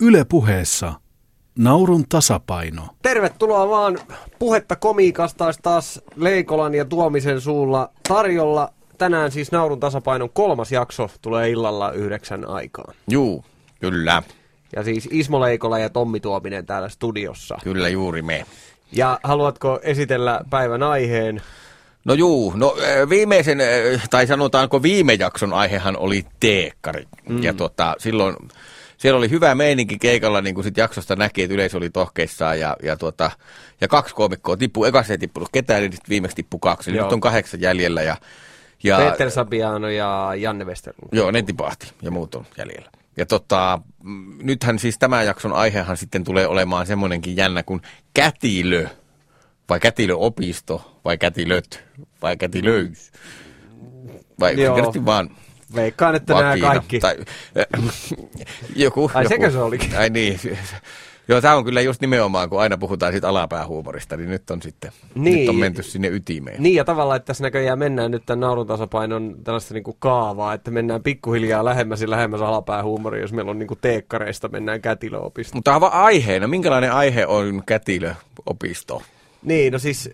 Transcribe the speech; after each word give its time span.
Yle 0.00 0.24
puheessa 0.24 0.94
naurun 1.58 2.04
tasapaino. 2.08 2.88
Tervetuloa 3.02 3.68
vaan 3.68 3.98
puhetta 4.38 4.76
komiikasta 4.76 5.50
taas 5.62 6.00
Leikolan 6.16 6.74
ja 6.74 6.84
Tuomisen 6.84 7.40
suulla 7.40 7.90
tarjolla. 8.08 8.72
Tänään 8.98 9.32
siis 9.32 9.52
naurun 9.52 9.80
tasapainon 9.80 10.30
kolmas 10.30 10.72
jakso 10.72 11.10
tulee 11.22 11.50
illalla 11.50 11.92
yhdeksän 11.92 12.48
aikaan. 12.48 12.94
Juu, 13.08 13.44
kyllä. 13.80 14.22
Ja 14.76 14.84
siis 14.84 15.08
Ismo 15.12 15.40
Leikola 15.40 15.78
ja 15.78 15.90
Tommi 15.90 16.20
Tuominen 16.20 16.66
täällä 16.66 16.88
studiossa. 16.88 17.58
Kyllä 17.64 17.88
juuri 17.88 18.22
me. 18.22 18.44
Ja 18.92 19.20
haluatko 19.22 19.80
esitellä 19.82 20.40
päivän 20.50 20.82
aiheen? 20.82 21.42
No 22.04 22.14
juu, 22.14 22.52
no 22.56 22.76
äh, 22.82 23.08
viimeisen, 23.08 23.60
äh, 23.60 24.08
tai 24.10 24.26
sanotaanko 24.26 24.82
viime 24.82 25.14
jakson 25.14 25.52
aihehan 25.52 25.96
oli 25.96 26.26
teekkari. 26.40 27.04
Mm. 27.28 27.42
Ja 27.42 27.54
tota, 27.54 27.94
silloin 27.98 28.36
siellä 28.98 29.18
oli 29.18 29.30
hyvä 29.30 29.54
meininki 29.54 29.98
keikalla, 29.98 30.40
niin 30.40 30.54
kuin 30.54 30.64
sit 30.64 30.76
jaksosta 30.76 31.16
näki, 31.16 31.42
että 31.42 31.54
yleisö 31.54 31.76
oli 31.76 31.90
tohkeissaan 31.90 32.60
ja, 32.60 32.76
ja, 32.82 32.96
tuota, 32.96 33.30
ja 33.80 33.88
kaksi 33.88 34.14
koomikkoa 34.14 34.56
tippui. 34.56 34.88
Eka 34.88 35.02
se 35.02 35.12
ei 35.12 35.18
tippunut 35.18 35.48
ketään, 35.52 35.82
niin 35.82 35.92
viimeksi 36.08 36.36
tippui 36.36 36.60
kaksi. 36.62 36.94
Joo. 36.94 37.04
Nyt 37.04 37.12
on 37.12 37.20
kahdeksan 37.20 37.60
jäljellä. 37.60 38.02
Ja, 38.02 38.16
ja, 38.82 38.98
Peter 38.98 39.30
Sabiano 39.30 39.88
ja 39.88 40.32
Janne 40.36 40.64
Westerlund. 40.64 41.08
Joo, 41.12 41.30
ne 41.30 41.42
tipahti 41.42 41.92
ja 42.02 42.10
muut 42.10 42.34
on 42.34 42.46
jäljellä. 42.58 42.90
Ja 43.16 43.26
tota, 43.26 43.80
mm, 44.02 44.38
nythän 44.42 44.78
siis 44.78 44.98
tämän 44.98 45.26
jakson 45.26 45.52
aihehan 45.52 45.96
sitten 45.96 46.24
tulee 46.24 46.46
olemaan 46.46 46.86
semmoinenkin 46.86 47.36
jännä 47.36 47.62
kuin 47.62 47.82
kätilö, 48.14 48.86
vai 49.68 49.80
kätilöopisto, 49.80 51.00
vai 51.04 51.18
kätilöt, 51.18 51.84
vai 52.22 52.36
kätilöys. 52.36 53.12
Vai 54.40 54.62
Joo. 54.62 54.92
vaan 55.06 55.30
Veikkaan, 55.74 56.14
että 56.14 56.34
nämä 56.34 56.58
kaikki. 56.60 57.00
Tai, 57.00 57.16
joku, 58.76 59.10
Ai 59.14 59.24
joku. 59.24 59.34
sekö 59.34 59.50
se 59.50 59.58
oli? 59.58 59.78
Ai 59.98 60.10
niin. 60.10 60.40
Joo, 61.28 61.40
tämä 61.40 61.56
on 61.56 61.64
kyllä 61.64 61.80
just 61.80 62.00
nimenomaan, 62.00 62.48
kun 62.48 62.60
aina 62.60 62.78
puhutaan 62.78 63.12
siitä 63.12 63.28
alapäähuumorista, 63.28 64.16
niin 64.16 64.30
nyt 64.30 64.50
on 64.50 64.62
sitten 64.62 64.92
niin, 65.14 65.38
nyt 65.38 65.48
on 65.48 65.56
menty 65.56 65.82
sinne 65.82 66.08
ytimeen. 66.08 66.62
Niin, 66.62 66.74
ja 66.74 66.84
tavallaan, 66.84 67.16
että 67.16 67.26
tässä 67.26 67.44
näköjään 67.44 67.78
mennään 67.78 68.10
nyt 68.10 68.22
tämän 68.26 68.40
naurun 68.40 68.66
tasapainon 68.66 69.36
tällaista 69.44 69.74
niin 69.74 69.84
kuin 69.84 69.96
kaavaa, 69.98 70.54
että 70.54 70.70
mennään 70.70 71.02
pikkuhiljaa 71.02 71.64
lähemmäs 71.64 72.02
ja 72.02 72.10
lähemmäs 72.10 72.40
alapäähuumoria, 72.40 73.20
jos 73.20 73.32
meillä 73.32 73.50
on 73.50 73.58
niin 73.58 73.66
kuin 73.66 73.78
teekkareista, 73.80 74.48
mennään 74.48 74.80
kätilöopistoon. 74.80 75.56
Mutta 75.56 75.86
aiheena, 75.86 76.48
minkälainen 76.48 76.92
aihe 76.92 77.26
on 77.26 77.62
kätilöopisto? 77.66 79.02
Niin, 79.42 79.72
no 79.72 79.78
siis 79.78 80.10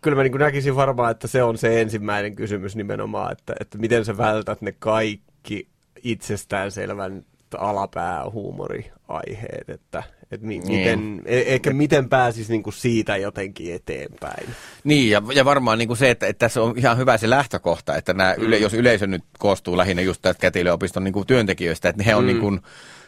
kyllä 0.00 0.16
mä 0.16 0.22
niin 0.22 0.38
näkisin 0.38 0.76
varmaan, 0.76 1.10
että 1.10 1.26
se 1.26 1.42
on 1.42 1.58
se 1.58 1.80
ensimmäinen 1.80 2.36
kysymys 2.36 2.76
nimenomaan, 2.76 3.32
että, 3.32 3.54
että 3.60 3.78
miten 3.78 4.04
sä 4.04 4.16
vältät 4.16 4.62
ne 4.62 4.74
kaikki 4.78 5.68
itsestäänselvän 6.04 7.24
alapäähuumoriaiheet, 7.58 9.68
että, 9.68 10.02
että 10.30 10.46
mi- 10.46 10.58
niin. 10.58 10.78
miten, 10.78 11.22
e- 11.24 11.38
eikä 11.38 11.72
miten 11.72 12.08
pääsisi 12.08 12.52
niin 12.52 12.62
kuin 12.62 12.74
siitä 12.74 13.16
jotenkin 13.16 13.74
eteenpäin. 13.74 14.46
Niin, 14.84 15.10
ja, 15.10 15.22
ja 15.34 15.44
varmaan 15.44 15.78
niin 15.78 15.88
kuin 15.88 15.96
se, 15.96 16.10
että, 16.10 16.26
että 16.26 16.38
tässä 16.38 16.62
on 16.62 16.78
ihan 16.78 16.98
hyvä 16.98 17.18
se 17.18 17.30
lähtökohta, 17.30 17.96
että 17.96 18.14
nämä 18.14 18.34
yle, 18.34 18.56
mm. 18.56 18.62
jos 18.62 18.74
yleisö 18.74 19.06
nyt 19.06 19.24
koostuu 19.38 19.76
lähinnä 19.76 20.02
just 20.02 20.22
tästä 20.22 20.40
kätilöopiston 20.40 21.04
niin 21.04 21.14
kuin 21.14 21.26
työntekijöistä, 21.26 21.88
että 21.88 22.02
he 22.02 22.14
on 22.14 22.24
mm. 22.24 22.26
niin 22.26 22.40
kuin, 22.40 22.60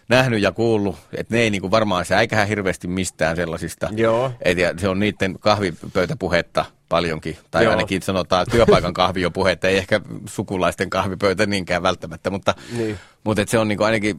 nähnyt 0.08 0.42
ja 0.42 0.52
kuullut, 0.52 0.96
että 1.12 1.34
ne 1.34 1.40
ei 1.40 1.50
niin 1.50 1.60
kuin 1.60 1.70
varmaan 1.70 2.04
säikähän 2.04 2.48
hirveästi 2.48 2.88
mistään 2.88 3.36
sellaisista. 3.36 3.88
Joo. 3.96 4.32
Et, 4.42 4.58
ja 4.58 4.74
se 4.76 4.88
on 4.88 4.98
niiden 4.98 5.38
kahvipöytäpuhetta 5.40 6.64
paljonkin, 6.88 7.36
tai 7.50 7.64
Joo. 7.64 7.70
ainakin 7.70 8.02
sanotaan 8.02 8.46
työpaikan 8.50 8.94
kahviopuhetta, 9.02 9.68
ei 9.68 9.76
ehkä 9.76 10.00
sukulaisten 10.26 10.90
kahvipöytä 10.90 11.46
niinkään 11.46 11.82
välttämättä, 11.82 12.30
mutta, 12.30 12.54
niin. 12.76 12.98
mutta 13.24 13.42
et 13.42 13.48
se 13.48 13.58
on 13.58 13.68
niin 13.68 13.78
kuin 13.78 13.86
ainakin 13.86 14.16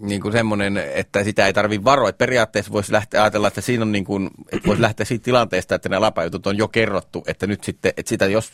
niin 0.00 0.20
kuin 0.20 0.32
semmoinen, 0.32 0.76
että 0.76 1.24
sitä 1.24 1.46
ei 1.46 1.52
tarvitse 1.52 1.84
varoa. 1.84 2.08
Että 2.08 2.18
periaatteessa 2.18 2.72
voisi 2.72 2.92
lähteä 2.92 3.22
ajatella, 3.22 3.48
että 3.48 3.60
siinä 3.60 3.82
on 3.82 3.92
niin 3.92 4.04
kuin, 4.04 4.30
että 4.52 4.66
voisi 4.66 4.82
lähteä 4.82 5.06
siitä 5.06 5.24
tilanteesta, 5.24 5.74
että 5.74 5.88
nämä 5.88 6.00
lapajutut 6.00 6.46
on 6.46 6.58
jo 6.58 6.68
kerrottu, 6.68 7.24
että 7.26 7.46
nyt 7.46 7.64
sitten, 7.64 7.92
että 7.96 8.08
sitä 8.08 8.26
jos 8.26 8.52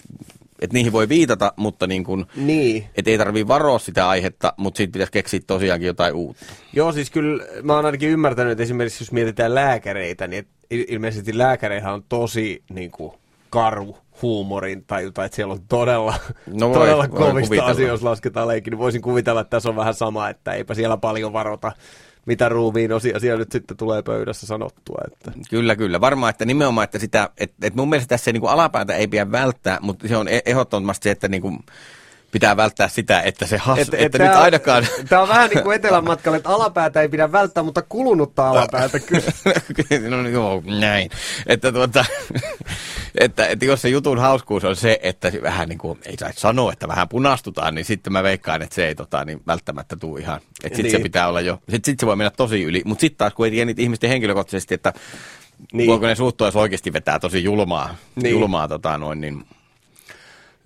että 0.61 0.75
niihin 0.75 0.92
voi 0.92 1.09
viitata, 1.09 1.53
mutta 1.57 1.87
niin 1.87 2.05
kuin, 2.05 2.27
niin. 2.37 2.85
että 2.97 3.11
ei 3.11 3.19
tarvitse 3.19 3.48
varoa 3.48 3.79
sitä 3.79 4.09
aihetta, 4.09 4.53
mutta 4.57 4.77
siitä 4.79 4.92
pitäisi 4.92 5.13
keksiä 5.13 5.41
tosiaankin 5.47 5.87
jotain 5.87 6.15
uutta. 6.15 6.45
Joo, 6.73 6.92
siis 6.92 7.11
kyllä 7.11 7.45
mä 7.63 7.75
oon 7.75 7.87
ainakin 7.87 8.09
ymmärtänyt, 8.11 8.53
että 8.53 8.63
esimerkiksi 8.63 9.05
jos 9.05 9.13
mietitään 9.13 9.55
lääkäreitä, 9.55 10.27
niin 10.27 10.47
ilmeisesti 10.70 11.39
lääkäreihän 11.39 11.95
on 11.95 12.05
tosi 12.09 12.63
niin 12.70 12.91
kuin, 12.91 13.13
karu 13.51 13.97
huumorin 14.23 14.85
tajuta, 14.87 15.25
että 15.25 15.37
siellä 15.37 15.53
on 15.53 15.61
todella, 15.69 16.14
no 16.47 16.69
voi, 16.69 16.79
todella 16.79 17.09
kovista 17.09 17.64
asioista 17.64 18.09
lasketaan 18.09 18.48
leikki, 18.48 18.70
niin 18.70 18.79
voisin 18.79 19.03
kuvitella, 19.03 19.41
että 19.41 19.51
tässä 19.51 19.69
on 19.69 19.77
vähän 19.77 19.95
sama, 19.95 20.29
että 20.29 20.53
eipä 20.53 20.75
siellä 20.75 20.97
paljon 20.97 21.33
varota 21.33 21.73
mitä 22.27 22.48
ruumiin 22.48 22.92
osia 22.92 23.20
siellä 23.20 23.39
nyt 23.39 23.52
sitten 23.52 23.77
tulee 23.77 24.02
pöydässä 24.02 24.46
sanottua. 24.46 24.98
Että. 25.12 25.33
Kyllä, 25.51 25.77
kyllä. 25.77 26.01
Varmaan, 26.01 26.30
että 26.30 26.45
nimenomaan, 26.45 26.85
että 26.85 26.98
sitä, 26.98 27.30
että, 27.39 27.67
että 27.67 27.80
mun 27.80 27.89
mielestä 27.89 28.08
tässä 28.08 28.33
niin 28.33 28.40
kuin 28.40 28.51
alapäätä 28.51 28.95
ei 28.95 29.08
pidä 29.08 29.33
välttää, 29.33 29.79
mutta 29.83 30.08
se 30.08 30.17
on 30.17 30.29
e- 30.29 30.42
ehdottomasti 30.46 31.05
se, 31.05 31.11
että 31.11 31.29
niin 31.29 31.42
kuin, 31.42 31.58
pitää 32.34 32.56
välttää 32.56 32.89
sitä, 32.89 33.20
että 33.20 33.46
se 33.46 33.56
has, 33.56 33.78
et, 33.78 33.95
et 33.95 34.00
että 34.00 34.24
et 34.24 34.30
nyt 34.30 34.40
ainakaan... 34.40 34.86
Tämä 35.08 35.22
on 35.22 35.28
vähän 35.28 35.50
niin 35.50 35.62
kuin 35.62 35.77
etelän 35.77 36.05
matkalle, 36.05 36.36
että 36.36 36.48
alapäätä 36.48 37.00
ei 37.00 37.08
pidä 37.08 37.33
välttää, 37.33 37.62
mutta 37.62 37.83
kulunutta 37.83 38.48
alapäätä 38.50 39.00
kyllä. 39.00 39.22
no 40.11 40.22
niin, 40.22 40.33
joo, 40.33 40.62
näin. 40.67 41.11
Että, 41.46 41.72
tuota, 41.72 42.05
että, 43.20 43.46
että 43.46 43.64
jos 43.64 43.83
se 43.83 43.89
jutun 43.89 44.18
hauskuus 44.18 44.64
on 44.64 44.77
se, 44.77 45.00
että 45.02 45.33
vähän 45.42 45.68
niin 45.68 45.78
kuin, 45.78 45.98
ei 46.06 46.17
saisi 46.17 46.40
sanoa, 46.40 46.72
että 46.72 46.89
vähän 46.89 47.08
punastutaan, 47.08 47.74
niin 47.74 47.84
sitten 47.84 48.12
mä 48.12 48.22
veikkaan, 48.22 48.62
että 48.62 48.74
se 48.74 48.86
ei 48.86 48.95
tota, 48.95 49.24
niin 49.24 49.42
välttämättä 49.46 49.96
tule 49.96 50.20
ihan. 50.20 50.36
Että 50.36 50.77
sitten 50.77 50.83
niin. 50.83 50.90
se 50.90 51.02
pitää 51.02 51.28
olla 51.28 51.40
jo, 51.40 51.58
sitten 51.70 51.92
sit 51.92 52.01
se 52.01 52.06
voi 52.06 52.16
mennä 52.16 52.30
tosi 52.30 52.62
yli. 52.62 52.83
Mutta 52.84 53.01
sitten 53.01 53.18
taas, 53.18 53.34
kun 53.34 53.46
ei 53.46 53.51
tiedä 53.51 53.64
niitä 53.64 53.83
ihmisten 53.83 54.11
henkilökohtaisesti, 54.11 54.74
että 54.74 54.92
niin. 55.72 55.90
voiko 55.90 56.06
ne 56.06 56.14
suuttua, 56.14 56.46
jos 56.46 56.56
oikeasti 56.56 56.92
vetää 56.92 57.18
tosi 57.18 57.45
julmaa, 57.45 57.95
niin. 58.16 58.30
julmaa 58.30 58.68
tota, 58.68 58.98
noin, 58.98 59.20
niin 59.20 59.45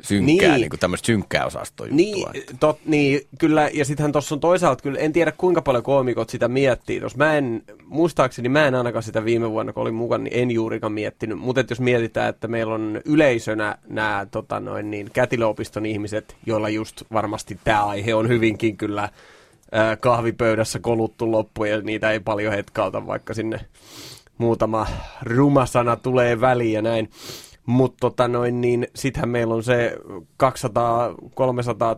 synkkää, 0.02 0.48
niin, 0.48 0.60
niin 0.60 0.70
kuin 0.70 0.80
tämmöistä 0.80 1.06
synkkää 1.06 1.46
osastoa 1.46 1.86
niin, 1.90 2.26
tot, 2.60 2.78
niin, 2.84 3.20
kyllä, 3.38 3.70
ja 3.72 3.84
sittenhän 3.84 4.12
tuossa 4.12 4.34
on 4.34 4.40
toisaalta, 4.40 4.82
kyllä 4.82 4.98
en 4.98 5.12
tiedä 5.12 5.32
kuinka 5.32 5.62
paljon 5.62 5.82
koomikot 5.84 6.30
sitä 6.30 6.48
miettii. 6.48 7.00
Jos 7.00 7.16
mä 7.16 7.34
en, 7.34 7.62
muistaakseni 7.84 8.48
mä 8.48 8.66
en 8.66 8.74
ainakaan 8.74 9.02
sitä 9.02 9.24
viime 9.24 9.50
vuonna, 9.50 9.72
kun 9.72 9.80
olin 9.80 9.94
mukana, 9.94 10.24
niin 10.24 10.42
en 10.42 10.50
juurikaan 10.50 10.92
miettinyt. 10.92 11.38
Mutta 11.38 11.64
jos 11.70 11.80
mietitään, 11.80 12.28
että 12.28 12.48
meillä 12.48 12.74
on 12.74 13.00
yleisönä 13.04 13.78
nämä 13.88 14.26
tota 14.30 14.60
noin, 14.60 14.90
niin, 14.90 15.10
kätilöopiston 15.12 15.86
ihmiset, 15.86 16.36
joilla 16.46 16.68
just 16.68 17.02
varmasti 17.12 17.58
tämä 17.64 17.84
aihe 17.84 18.14
on 18.14 18.28
hyvinkin 18.28 18.76
kyllä 18.76 19.08
ää, 19.72 19.96
kahvipöydässä 19.96 20.78
koluttu 20.78 21.32
loppu, 21.32 21.64
ja 21.64 21.80
niitä 21.80 22.10
ei 22.10 22.20
paljon 22.20 22.54
hetkauta, 22.54 23.06
vaikka 23.06 23.34
sinne 23.34 23.60
muutama 24.38 24.86
rumasana 25.22 25.96
tulee 25.96 26.40
väliin 26.40 26.72
ja 26.72 26.82
näin. 26.82 27.10
Mutta 27.68 27.96
tota 28.00 28.28
noin, 28.28 28.60
niin 28.60 28.86
sittenhän 28.94 29.28
meillä 29.28 29.54
on 29.54 29.62
se 29.62 29.96
200-300 30.42 30.48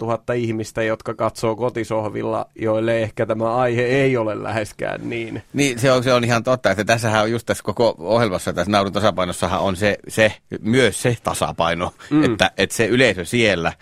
000 0.01 0.35
ihmistä, 0.35 0.83
jotka 0.83 1.15
katsoo 1.15 1.57
kotisohvilla, 1.57 2.47
joille 2.55 3.03
ehkä 3.03 3.27
tämä 3.27 3.57
aihe 3.57 3.83
ei 3.83 4.17
ole 4.17 4.43
läheskään 4.43 5.01
niin. 5.11 5.43
Niin, 5.53 5.79
se 5.79 5.93
on, 5.93 6.05
se 6.05 6.13
on 6.13 6.25
ihan 6.25 6.45
totta, 6.45 6.71
että 6.71 6.85
tässähän 6.85 7.23
on 7.23 7.31
just 7.31 7.47
tässä 7.47 7.65
koko 7.65 7.95
ohjelmassa, 7.99 8.53
tässä 8.53 8.73
naurun 8.73 8.93
tasapainossahan 8.93 9.61
on 9.61 9.77
se, 9.77 9.99
se 10.09 10.33
myös 10.61 11.03
se 11.03 11.17
tasapaino, 11.23 11.93
mm. 12.11 12.25
että, 12.25 12.51
että 12.59 12.77
se 12.77 12.87
yleisö 12.87 13.25
siellä, 13.25 13.73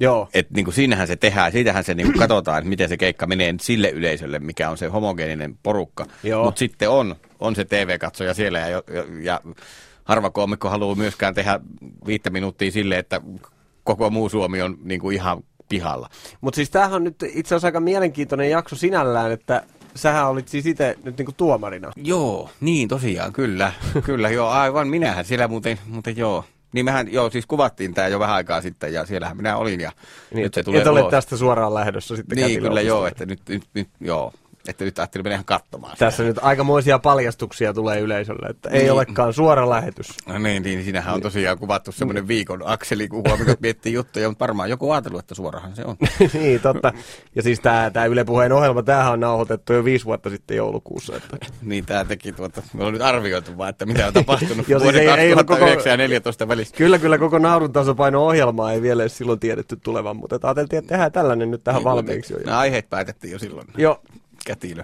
Joo. 0.00 0.28
Että 0.34 0.54
niin 0.54 0.64
kuin 0.64 0.74
siinähän 0.74 1.06
se 1.06 1.16
tehdään, 1.16 1.52
siitähän 1.52 1.84
se 1.84 1.94
niin 1.94 2.06
kuin 2.06 2.18
katsotaan, 2.18 2.58
että 2.58 2.68
miten 2.68 2.88
se 2.88 2.96
keikka 2.96 3.26
menee 3.26 3.54
sille 3.60 3.90
yleisölle, 3.90 4.38
mikä 4.38 4.70
on 4.70 4.78
se 4.78 4.86
homogeeninen 4.86 5.58
porukka. 5.62 6.06
Mutta 6.44 6.58
sitten 6.58 6.90
on, 6.90 7.16
on 7.40 7.56
se 7.56 7.64
TV-katsoja 7.64 8.34
siellä 8.34 8.58
ja, 8.58 8.68
ja, 8.68 8.82
ja 9.22 9.40
harva 10.08 10.30
koomikko 10.30 10.68
haluaa 10.68 10.94
myöskään 10.94 11.34
tehdä 11.34 11.60
viittä 12.06 12.30
minuuttia 12.30 12.70
sille, 12.70 12.98
että 12.98 13.20
koko 13.84 14.10
muu 14.10 14.28
Suomi 14.28 14.62
on 14.62 14.78
niin 14.82 15.00
kuin 15.00 15.14
ihan 15.14 15.42
pihalla. 15.68 16.08
Mutta 16.40 16.56
siis 16.56 16.70
tämähän 16.70 16.94
on 16.94 17.04
nyt 17.04 17.22
itse 17.22 17.54
asiassa 17.54 17.68
aika 17.68 17.80
mielenkiintoinen 17.80 18.50
jakso 18.50 18.76
sinällään, 18.76 19.32
että 19.32 19.62
sähän 19.94 20.28
olit 20.28 20.48
siis 20.48 20.66
itse 20.66 20.96
nyt 21.04 21.18
niinku 21.18 21.32
tuomarina. 21.32 21.92
Joo, 21.96 22.50
niin 22.60 22.88
tosiaan, 22.88 23.32
kyllä. 23.32 23.72
kyllä, 24.04 24.30
joo, 24.30 24.48
aivan 24.48 24.88
minähän 24.88 25.24
siellä 25.24 25.48
muuten, 25.48 25.78
muuten 25.86 26.16
joo. 26.16 26.44
Niin 26.72 26.84
mehän, 26.84 27.12
joo, 27.12 27.30
siis 27.30 27.46
kuvattiin 27.46 27.94
tämä 27.94 28.08
jo 28.08 28.18
vähän 28.18 28.36
aikaa 28.36 28.60
sitten 28.60 28.92
ja 28.92 29.06
siellähän 29.06 29.36
minä 29.36 29.56
olin 29.56 29.80
ja 29.80 29.92
niin, 30.34 30.42
nyt 30.42 30.54
se 30.54 30.62
tulee 30.62 30.80
Et 30.80 30.86
ole 30.86 31.10
tästä 31.10 31.36
suoraan 31.36 31.74
lähdössä 31.74 32.16
sitten 32.16 32.38
Niin, 32.38 32.60
kyllä 32.60 32.80
joo, 32.80 33.06
että 33.06 33.26
nyt, 33.26 33.40
nyt, 33.48 33.62
nyt 33.74 33.88
joo, 34.00 34.32
että 34.68 34.84
nyt 34.84 34.98
ajattelin 34.98 35.24
mennä 35.24 35.34
ihan 35.34 35.44
katsomaan. 35.44 35.96
Tässä 35.98 36.16
sitä. 36.16 36.28
nyt 36.28 36.38
aikamoisia 36.42 36.98
paljastuksia 36.98 37.74
tulee 37.74 38.00
yleisölle, 38.00 38.48
että 38.48 38.70
ei 38.70 38.82
niin. 38.82 38.92
olekaan 38.92 39.32
suora 39.32 39.70
lähetys. 39.70 40.08
No 40.26 40.38
niin, 40.38 40.62
niin 40.62 40.84
siinähän 40.84 41.14
on 41.14 41.20
tosiaan 41.20 41.58
kuvattu 41.58 41.92
semmoinen 41.92 42.28
viikon 42.28 42.62
akseli, 42.64 43.08
kun 43.08 43.22
huomioon 43.28 43.56
miettii 43.60 43.92
juttuja, 43.92 44.28
mutta 44.28 44.42
varmaan 44.42 44.70
joku 44.70 44.90
ajatellut, 44.90 45.20
että 45.20 45.34
suorahan 45.34 45.76
se 45.76 45.84
on. 45.84 45.96
niin, 46.40 46.60
totta. 46.60 46.92
Ja 47.34 47.42
siis 47.42 47.60
tämä, 47.60 47.90
tämä 47.90 48.06
Yle 48.06 48.24
Puheen 48.24 48.52
ohjelma, 48.52 48.82
tämähän 48.82 49.12
on 49.12 49.20
nauhoitettu 49.20 49.72
jo 49.72 49.84
viisi 49.84 50.04
vuotta 50.04 50.30
sitten 50.30 50.56
joulukuussa. 50.56 51.16
Että... 51.16 51.36
niin, 51.62 51.86
tämä 51.86 52.04
teki 52.04 52.32
tuota, 52.32 52.62
me 52.72 52.84
on 52.84 52.92
nyt 52.92 53.02
arvioitu 53.02 53.58
vaan, 53.58 53.70
että 53.70 53.86
mitä 53.86 54.06
on 54.06 54.12
tapahtunut 54.12 54.68
jo, 54.68 54.78
siis 54.78 54.82
vuoden 54.82 55.18
ei, 55.18 55.34
2009 55.34 55.90
ja 55.90 55.96
2014 55.96 56.48
välissä. 56.48 56.76
Kyllä, 56.76 56.98
kyllä 56.98 57.18
koko 57.18 57.38
naurun 57.38 57.72
tasapaino 57.72 58.26
ohjelmaa 58.26 58.72
ei 58.72 58.82
vielä 58.82 59.08
silloin 59.08 59.40
tiedetty 59.40 59.76
tulevan, 59.76 60.16
mutta 60.16 60.38
ajateltiin, 60.42 60.78
että 60.78 60.88
tehdään 60.88 61.12
tällainen 61.12 61.50
nyt 61.50 61.64
tähän 61.64 61.78
niin, 61.78 61.84
valmiiksi 61.84 62.32
jo. 62.32 62.38
Nämä 62.46 62.58
aiheet 62.58 62.90
päätettiin 62.90 63.32
jo 63.32 63.38
silloin. 63.38 63.66
Joo, 63.76 64.00
kätilö. 64.46 64.82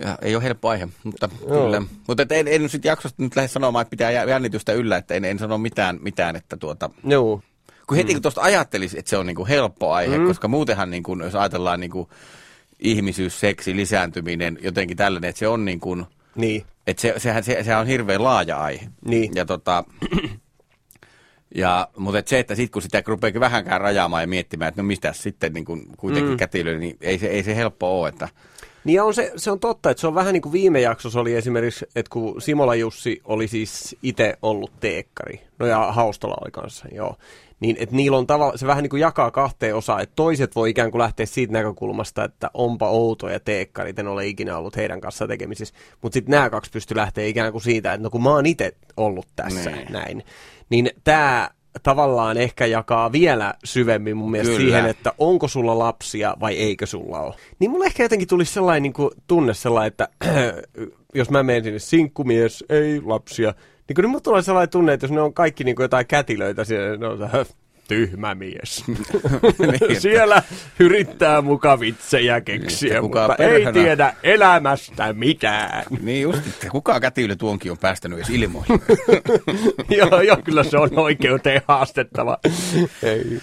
Ja 0.00 0.18
ei 0.22 0.36
ole 0.36 0.44
helppo 0.44 0.68
aihe, 0.68 0.88
mutta 1.04 1.28
Joo. 1.48 1.64
kyllä. 1.64 1.82
Mutta 2.08 2.22
et 2.22 2.32
en, 2.32 2.48
en 2.48 2.68
sitten 2.68 2.88
jaksosta 2.88 3.22
nyt 3.22 3.36
lähde 3.36 3.48
sanomaan, 3.48 3.82
että 3.82 3.90
pitää 3.90 4.10
jännitystä 4.10 4.72
yllä, 4.72 4.96
että 4.96 5.14
en, 5.14 5.24
en 5.24 5.38
sano 5.38 5.58
mitään, 5.58 5.98
mitään 6.02 6.36
että 6.36 6.56
tuota... 6.56 6.90
Joo. 7.04 7.42
Kun 7.86 7.96
heti 7.96 8.12
mm. 8.12 8.14
kun 8.14 8.22
tuosta 8.22 8.40
ajattelisi, 8.40 8.98
että 8.98 9.10
se 9.10 9.16
on 9.16 9.26
niinku 9.26 9.46
helppo 9.46 9.92
aihe, 9.92 10.18
mm. 10.18 10.26
koska 10.26 10.48
muutenhan 10.48 10.90
niinku, 10.90 11.16
jos 11.22 11.34
ajatellaan 11.34 11.80
niinku 11.80 12.08
ihmisyys, 12.78 13.40
seksi, 13.40 13.76
lisääntyminen, 13.76 14.58
jotenkin 14.60 14.96
tällainen, 14.96 15.28
että 15.28 15.38
se 15.38 15.48
on 15.48 15.64
niin 15.64 15.80
kuin, 15.80 16.06
niin. 16.34 16.64
Että 16.86 17.00
se, 17.00 17.14
sehän, 17.16 17.44
se, 17.44 17.62
sehän 17.62 17.80
on 17.80 17.86
hirveän 17.86 18.24
laaja 18.24 18.58
aihe. 18.58 18.88
Niin. 19.04 19.32
Ja 19.34 19.46
tota, 19.46 19.84
ja, 21.54 21.88
mutta 21.96 22.18
et 22.18 22.28
se, 22.28 22.38
että 22.38 22.54
sitten 22.54 22.72
kun 22.72 22.82
sitä 22.82 23.02
rupeaa 23.06 23.40
vähänkään 23.40 23.80
rajaamaan 23.80 24.22
ja 24.22 24.26
miettimään, 24.26 24.68
että 24.68 24.82
no 24.82 24.86
mistä 24.86 25.12
sitten 25.12 25.52
niin 25.52 25.64
kun 25.64 25.86
kuitenkin 25.96 26.30
mm. 26.30 26.36
kätilöi, 26.36 26.78
niin 26.78 26.96
ei 27.00 27.18
se, 27.18 27.26
ei 27.26 27.42
se 27.42 27.56
helppo 27.56 28.00
ole. 28.00 28.08
Että... 28.08 28.28
Niin 28.86 28.96
ja 28.96 29.04
on 29.04 29.14
se, 29.14 29.32
se 29.36 29.50
on 29.50 29.60
totta, 29.60 29.90
että 29.90 30.00
se 30.00 30.06
on 30.06 30.14
vähän 30.14 30.32
niin 30.32 30.42
kuin 30.42 30.52
viime 30.52 30.80
jaksossa 30.80 31.20
oli 31.20 31.34
esimerkiksi, 31.34 31.86
että 31.96 32.10
kun 32.10 32.42
Simola 32.42 32.74
Jussi 32.74 33.20
oli 33.24 33.48
siis 33.48 33.96
itse 34.02 34.34
ollut 34.42 34.70
teekkari, 34.80 35.40
no 35.58 35.66
ja 35.66 35.92
Haustola 35.92 36.36
oli 36.40 36.50
kanssa, 36.50 36.88
joo, 36.92 37.16
niin 37.60 37.76
että 37.80 37.96
niillä 37.96 38.16
on 38.16 38.26
tavalla, 38.26 38.56
se 38.56 38.66
vähän 38.66 38.82
niin 38.82 38.90
kuin 38.90 39.00
jakaa 39.00 39.30
kahteen 39.30 39.76
osaan, 39.76 40.02
että 40.02 40.16
toiset 40.16 40.56
voi 40.56 40.70
ikään 40.70 40.90
kuin 40.90 41.02
lähteä 41.02 41.26
siitä 41.26 41.52
näkökulmasta, 41.52 42.24
että 42.24 42.50
onpa 42.54 42.88
outoja 42.88 43.40
teekkarit, 43.40 43.98
en 43.98 44.08
ole 44.08 44.26
ikinä 44.26 44.58
ollut 44.58 44.76
heidän 44.76 45.00
kanssa 45.00 45.26
tekemisissä, 45.26 45.74
mutta 46.02 46.14
sitten 46.14 46.32
nämä 46.32 46.50
kaksi 46.50 46.70
pysty 46.70 46.96
lähteä 46.96 47.26
ikään 47.26 47.52
kuin 47.52 47.62
siitä, 47.62 47.92
että 47.92 48.02
no 48.02 48.10
kun 48.10 48.22
mä 48.22 48.30
oon 48.30 48.46
itse 48.46 48.72
ollut 48.96 49.26
tässä 49.36 49.70
niin. 49.70 49.92
näin, 49.92 50.22
niin 50.70 50.90
tämä 51.04 51.50
tavallaan 51.82 52.36
ehkä 52.36 52.66
jakaa 52.66 53.12
vielä 53.12 53.54
syvemmin 53.64 54.16
mun 54.16 54.30
mielestä 54.30 54.56
Kyllä. 54.56 54.66
siihen, 54.66 54.86
että 54.90 55.12
onko 55.18 55.48
sulla 55.48 55.78
lapsia 55.78 56.36
vai 56.40 56.54
eikö 56.54 56.86
sulla 56.86 57.20
ole. 57.20 57.34
Niin 57.58 57.70
mulle 57.70 57.86
ehkä 57.86 58.02
jotenkin 58.02 58.28
tulisi 58.28 58.52
sellainen 58.52 58.82
niin 58.82 58.92
kuin, 58.92 59.10
tunne 59.26 59.54
sellainen, 59.54 59.86
että 59.86 60.08
jos 61.14 61.30
mä 61.30 61.42
menen 61.42 61.64
sinne 61.64 61.78
sinkkumies, 61.78 62.64
ei 62.68 63.00
lapsia, 63.04 63.54
niin 63.88 63.94
kun 63.94 64.12
nyt 64.12 64.22
tulee 64.22 64.42
sellainen 64.42 64.70
tunne, 64.70 64.92
että 64.92 65.04
jos 65.04 65.12
ne 65.12 65.20
on 65.20 65.34
kaikki 65.34 65.64
niin 65.64 65.76
kuin 65.76 65.84
jotain 65.84 66.06
kätilöitä 66.06 66.64
siellä, 66.64 66.96
ne 66.96 67.06
on 67.06 67.18
se, 67.18 67.54
tyhmä 67.88 68.34
mies. 68.34 68.84
niin, 69.58 70.00
Siellä 70.00 70.42
yrittää 70.78 71.42
muka 71.42 71.80
vitsejä 71.80 72.40
keksiä, 72.40 72.92
niin, 72.92 73.02
mutta 73.02 73.34
perhänä... 73.38 73.66
ei 73.66 73.84
tiedä 73.84 74.14
elämästä 74.22 75.12
mitään. 75.12 75.84
niin 76.02 76.22
just, 76.22 76.46
että 76.46 76.70
kuka 76.70 77.00
kätilö 77.00 77.36
tuonkin 77.36 77.72
on 77.72 77.78
päästänyt 77.78 78.18
edes 78.18 78.30
ilmoihin. 78.30 78.80
joo, 79.98 80.20
joo, 80.20 80.36
kyllä 80.44 80.64
se 80.64 80.78
on 80.78 80.98
oikeuteen 80.98 81.62
haastettava. 81.68 82.38
ei. 83.02 83.40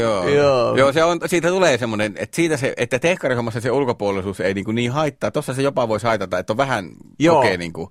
Joo. 0.00 0.28
joo. 0.28 0.76
joo 0.76 0.92
se 0.92 1.04
on, 1.04 1.20
siitä 1.26 1.48
tulee 1.48 1.78
semmoinen, 1.78 2.12
että, 2.16 2.36
siitä 2.36 2.56
se, 2.56 2.74
että 2.76 2.98
tehkarihommassa 2.98 3.60
se 3.60 3.70
ulkopuolisuus 3.70 4.40
ei 4.40 4.54
niin, 4.54 4.74
niin 4.74 4.92
haittaa. 4.92 5.30
Tuossa 5.30 5.54
se 5.54 5.62
jopa 5.62 5.88
voisi 5.88 6.06
haitata, 6.06 6.38
että 6.38 6.52
on 6.52 6.56
vähän 6.56 6.90
joo. 7.18 7.36
kokee 7.36 7.56
niin 7.56 7.72
kuin, 7.72 7.90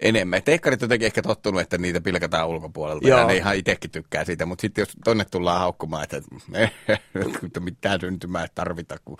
enemmän. 0.00 0.42
Teikkarit 0.42 0.80
jotenkin 0.80 1.06
ehkä 1.06 1.22
tottunut, 1.22 1.60
että 1.60 1.78
niitä 1.78 2.00
pilkataan 2.00 2.48
ulkopuolelta 2.48 3.08
Joo. 3.08 3.18
ja 3.18 3.26
ne 3.26 3.36
ihan 3.36 3.56
itsekin 3.56 3.90
tykkää 3.90 4.24
siitä, 4.24 4.46
mutta 4.46 4.62
sitten 4.62 4.82
jos 4.82 4.96
tonne 5.04 5.24
tullaan 5.30 5.60
haukkumaan, 5.60 6.04
että 6.04 7.60
mitään 7.60 8.00
syntymää 8.00 8.46
tarvita. 8.54 8.96
Kun... 9.04 9.16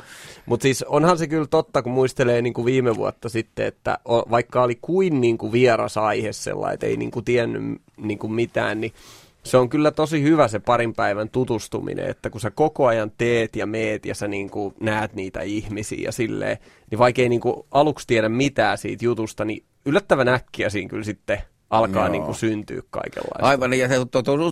Mutta 0.46 0.62
siis 0.62 0.82
onhan 0.82 1.18
se 1.18 1.26
kyllä 1.26 1.46
totta, 1.46 1.82
kun 1.82 1.92
muistelee 1.92 2.42
niin 2.42 2.54
kuin 2.54 2.64
viime 2.64 2.96
vuotta 2.96 3.28
sitten, 3.28 3.66
että 3.66 3.98
vaikka 4.06 4.62
oli 4.62 4.78
kuin, 4.82 5.20
niin 5.20 5.38
kuin 5.38 5.52
vieras 5.52 5.96
aihe 5.96 6.32
sellainen, 6.32 6.74
että 6.74 6.86
ei 6.86 6.96
niin 6.96 7.10
kuin 7.10 7.24
tiennyt 7.24 7.82
niin 7.96 8.18
kuin 8.18 8.32
mitään, 8.32 8.80
niin 8.80 8.92
se 9.46 9.56
on 9.56 9.68
kyllä 9.68 9.90
tosi 9.90 10.22
hyvä 10.22 10.48
se 10.48 10.58
parin 10.58 10.94
päivän 10.94 11.30
tutustuminen, 11.30 12.10
että 12.10 12.30
kun 12.30 12.40
sä 12.40 12.50
koko 12.50 12.86
ajan 12.86 13.12
teet 13.18 13.56
ja 13.56 13.66
meet 13.66 14.06
ja 14.06 14.14
sä 14.14 14.28
niin 14.28 14.50
kuin 14.50 14.74
näet 14.80 15.14
niitä 15.14 15.40
ihmisiä 15.40 15.98
ja 16.04 16.12
silleen, 16.12 16.58
niin 16.90 16.98
vaikka 16.98 17.22
ei 17.22 17.28
niin 17.28 17.40
kuin 17.40 17.66
aluksi 17.70 18.06
tiedä 18.06 18.28
mitään 18.28 18.78
siitä 18.78 19.04
jutusta, 19.04 19.44
niin 19.44 19.64
yllättävän 19.86 20.28
äkkiä 20.28 20.70
siinä 20.70 20.88
kyllä 20.88 21.04
sitten 21.04 21.42
alkaa 21.70 22.08
niin 22.08 22.22
kuin 22.22 22.34
syntyä 22.34 22.82
kaikenlaista. 22.90 23.46
Aivan, 23.48 23.72
ja 23.72 23.88
se 23.88 23.94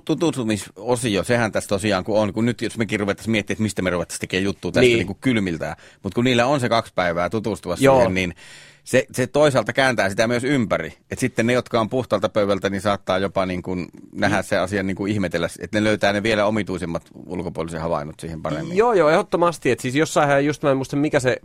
tutustumisosio, 0.05 1.25
sehän 1.25 1.53
tässä 1.53 1.69
tosiaan 1.69 2.05
kun 2.05 2.19
on, 2.19 2.33
kun 2.33 2.47
nyt 2.47 2.63
jos 2.63 2.79
mekin 2.79 3.01
ruvettaisiin 3.01 3.33
miettimään, 3.33 3.55
että 3.55 3.63
mistä 3.63 3.83
me 3.83 3.91
ruvettaisiin 3.91 4.21
tekemään 4.21 4.45
juttua 4.45 4.73
tästä 4.73 4.81
niin. 4.81 4.97
Niin 4.97 5.07
kuin 5.07 5.19
kylmiltä, 5.21 5.77
mutta 6.03 6.15
kun 6.15 6.25
niillä 6.25 6.47
on 6.47 6.61
se 6.61 6.69
kaksi 6.69 6.93
päivää 6.95 7.31
tutustua 7.31 7.77
Joo. 7.81 7.97
siihen, 7.97 8.15
niin 8.15 8.35
se, 8.85 9.07
se 9.13 9.27
toisaalta 9.27 9.73
kääntää 9.73 10.09
sitä 10.09 10.27
myös 10.27 10.45
ympäri. 10.45 10.87
Että 10.87 11.21
sitten 11.21 11.47
ne, 11.47 11.53
jotka 11.53 11.81
on 11.81 11.89
puhtaalta 11.89 12.29
pöydältä, 12.29 12.71
niin 12.71 12.81
saattaa 12.81 13.19
jopa 13.19 13.47
niin 13.47 13.63
kuin 13.63 13.87
nähdä 14.13 14.43
se 14.43 14.59
asian 14.59 14.87
niin 14.87 14.97
kuin 14.97 15.13
ihmetellä, 15.13 15.49
että 15.61 15.79
ne 15.79 15.85
löytää 15.85 16.13
ne 16.13 16.23
vielä 16.23 16.47
omituisemmat 16.47 17.03
ulkopuolisen 17.27 17.81
havainnot 17.81 18.21
siihen 18.21 18.43
paremmin. 18.43 18.77
Joo, 18.77 18.93
joo, 18.93 19.11
ehdottomasti. 19.11 19.71
Että 19.71 19.83
siis 19.83 19.95
jossain 19.95 20.47
just 20.47 20.63
mä 20.63 20.71
en 20.71 20.77
muista, 20.77 20.97
mikä 20.97 21.21
se 21.21 21.37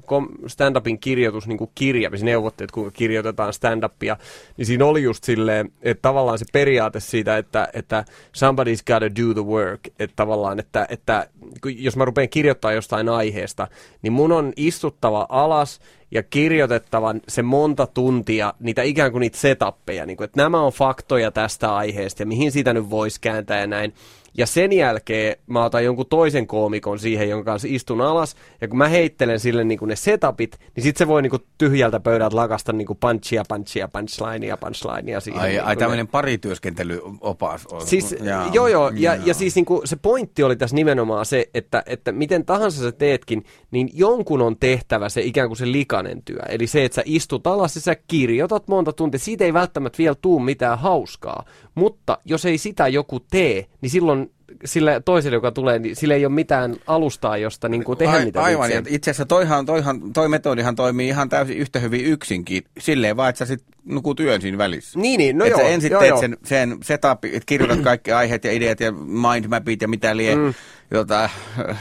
stand-upin 0.47 0.99
kirjoitus, 0.99 1.47
niin 1.47 1.57
kuin 1.57 1.71
kirja, 1.75 2.09
siis 2.09 2.23
neuvotteet, 2.23 2.71
kuinka 2.71 2.91
kirjoitetaan 2.91 3.53
stand-upia, 3.53 4.17
niin 4.57 4.65
siinä 4.65 4.85
oli 4.85 5.03
just 5.03 5.23
silleen, 5.23 5.71
että 5.81 6.01
tavallaan 6.01 6.39
se 6.39 6.45
periaate 6.53 6.99
siitä, 6.99 7.37
että, 7.37 7.67
että 7.73 8.05
somebody's 8.37 8.83
gotta 8.87 9.15
do 9.21 9.33
the 9.33 9.45
work, 9.45 9.79
että 9.99 10.15
tavallaan, 10.15 10.59
että, 10.59 10.87
että 10.89 11.29
jos 11.63 11.97
mä 11.97 12.05
rupean 12.05 12.29
kirjoittamaan 12.29 12.75
jostain 12.75 13.09
aiheesta, 13.09 13.67
niin 14.01 14.13
mun 14.13 14.31
on 14.31 14.53
istuttava 14.55 15.25
alas 15.29 15.79
ja 16.11 16.23
kirjoitettavan 16.23 17.21
se 17.27 17.41
monta 17.41 17.87
tuntia 17.87 18.53
niitä 18.59 18.81
ikään 18.81 19.11
kuin 19.11 19.19
niitä 19.19 19.37
setappeja, 19.37 20.05
niin 20.05 20.17
kuin, 20.17 20.25
että 20.25 20.43
nämä 20.43 20.61
on 20.61 20.73
faktoja 20.73 21.31
tästä 21.31 21.75
aiheesta 21.75 22.21
ja 22.21 22.25
mihin 22.25 22.51
sitä 22.51 22.73
nyt 22.73 22.89
voisi 22.89 23.21
kääntää 23.21 23.59
ja 23.59 23.67
näin. 23.67 23.93
Ja 24.37 24.47
sen 24.47 24.73
jälkeen 24.73 25.35
mä 25.47 25.65
otan 25.65 25.83
jonkun 25.83 26.05
toisen 26.09 26.47
koomikon 26.47 26.99
siihen, 26.99 27.29
jonka 27.29 27.51
kanssa 27.51 27.67
istun 27.71 28.01
alas. 28.01 28.35
Ja 28.61 28.67
kun 28.67 28.77
mä 28.77 28.87
heittelen 28.87 29.39
sille 29.39 29.63
niin 29.63 29.79
kuin 29.79 29.89
ne 29.89 29.95
setupit, 29.95 30.59
niin 30.75 30.83
sit 30.83 30.97
se 30.97 31.07
voi 31.07 31.21
niin 31.21 31.29
kuin 31.29 31.43
tyhjältä 31.57 31.99
pöydältä 31.99 32.35
lakasta 32.35 32.73
niin 32.73 32.87
kuin 32.87 32.97
punchia, 32.99 33.43
punchia, 33.47 33.87
punchlinea, 33.87 34.57
punchlinea 34.57 35.19
siihen. 35.19 35.41
Ai, 35.41 35.49
niin 35.49 35.63
ai 35.63 35.77
tämmöinen 35.77 36.05
ne... 36.05 36.11
parityöskentelyopas 36.11 37.67
on. 37.67 37.87
Siis, 37.87 38.15
jaa, 38.23 38.49
joo, 38.53 38.67
joo. 38.67 38.91
Ja, 38.95 39.15
ja 39.25 39.33
siis 39.33 39.55
niin 39.55 39.65
kuin 39.65 39.87
se 39.87 39.95
pointti 39.95 40.43
oli 40.43 40.55
tässä 40.55 40.75
nimenomaan 40.75 41.25
se, 41.25 41.49
että, 41.53 41.83
että 41.85 42.11
miten 42.11 42.45
tahansa 42.45 42.81
sä 42.81 42.91
teetkin, 42.91 43.43
niin 43.71 43.89
jonkun 43.93 44.41
on 44.41 44.57
tehtävä 44.59 45.09
se 45.09 45.21
ikään 45.21 45.47
kuin 45.49 45.57
se 45.57 45.71
likainen 45.71 46.23
työ. 46.25 46.41
Eli 46.49 46.67
se, 46.67 46.85
että 46.85 46.95
sä 46.95 47.01
istut 47.05 47.47
alas 47.47 47.75
ja 47.75 47.81
sä 47.81 47.95
kirjoitat 48.07 48.67
monta 48.67 48.93
tuntia. 48.93 49.19
Siitä 49.19 49.45
ei 49.45 49.53
välttämättä 49.53 49.97
vielä 49.97 50.15
tuu 50.21 50.39
mitään 50.39 50.79
hauskaa. 50.79 51.45
Mutta 51.75 52.17
jos 52.25 52.45
ei 52.45 52.57
sitä 52.57 52.87
joku 52.87 53.19
tee, 53.19 53.65
niin 53.81 53.89
silloin 53.89 54.18
down 54.19 54.38
sille 54.65 55.01
toiselle, 55.05 55.35
joka 55.35 55.51
tulee, 55.51 55.79
niin 55.79 55.95
sillä 55.95 56.15
ei 56.15 56.25
ole 56.25 56.33
mitään 56.33 56.75
alustaa, 56.87 57.37
josta 57.37 57.69
niin 57.69 57.83
kuin 57.83 57.97
tehdä 57.97 58.17
A, 58.17 58.19
niitä 58.19 58.43
Aivan, 58.43 58.71
ja 58.71 58.83
itse 58.87 59.11
asiassa 59.11 59.25
toihan, 59.25 59.65
toihan, 59.65 60.13
toi 60.13 60.29
metodihan 60.29 60.75
toimii 60.75 61.07
ihan 61.07 61.29
täysin 61.29 61.57
yhtä 61.57 61.79
hyvin 61.79 62.05
yksinkin, 62.05 62.63
silleen 62.79 63.17
vaan, 63.17 63.29
että 63.29 63.39
sä 63.39 63.45
sit 63.45 63.63
nukut 63.85 64.19
yön 64.19 64.41
siinä 64.41 64.57
välissä. 64.57 64.99
Niin, 64.99 65.17
niin, 65.17 65.37
no 65.37 65.45
että 65.45 65.61
joo. 65.61 65.69
ensin 65.69 65.91
joo, 65.91 65.99
teet 65.99 66.09
joo. 66.09 66.21
sen, 66.21 66.37
sen 66.43 66.77
setup, 66.83 67.25
että 67.25 67.45
kirjoitat 67.45 67.79
kaikki 67.79 68.11
aiheet 68.11 68.43
ja 68.43 68.51
ideat 68.51 68.79
ja 68.79 68.91
mindmapit 68.91 69.81
ja 69.81 69.87
mitä 69.87 70.17
lie, 70.17 70.35
mm. 70.35 70.53
jota, 70.91 71.29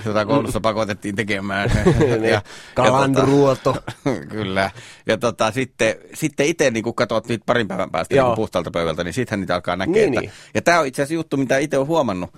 jota 0.06 0.26
koulussa 0.26 0.60
pakotettiin 0.60 1.16
tekemään. 1.16 1.70
ja, 2.20 2.28
ja, 2.28 2.42
Kalandruoto. 2.74 3.72
tota, 3.72 3.92
kyllä. 4.36 4.70
Ja 5.06 5.18
tota, 5.18 5.50
sitten, 5.50 5.94
sitten 6.14 6.46
itse 6.46 6.70
niin 6.70 6.84
kun 6.84 6.94
katsot 6.94 7.26
niitä 7.26 7.44
parin 7.46 7.68
päivän 7.68 7.90
päästä 7.90 8.14
niin 8.14 8.36
puhtaalta 8.36 8.70
pöydältä, 8.70 9.04
niin 9.04 9.14
sittenhän 9.14 9.40
niitä 9.40 9.54
alkaa 9.54 9.76
näkee. 9.76 9.92
Niin, 9.92 10.08
että, 10.08 10.20
niin. 10.20 10.30
Ja 10.54 10.62
tämä 10.62 10.80
on 10.80 10.86
itse 10.86 11.02
asiassa 11.02 11.14
juttu, 11.14 11.36
mitä 11.36 11.58
itse 11.58 11.76
olen 11.76 11.88
huomannut 11.88 12.30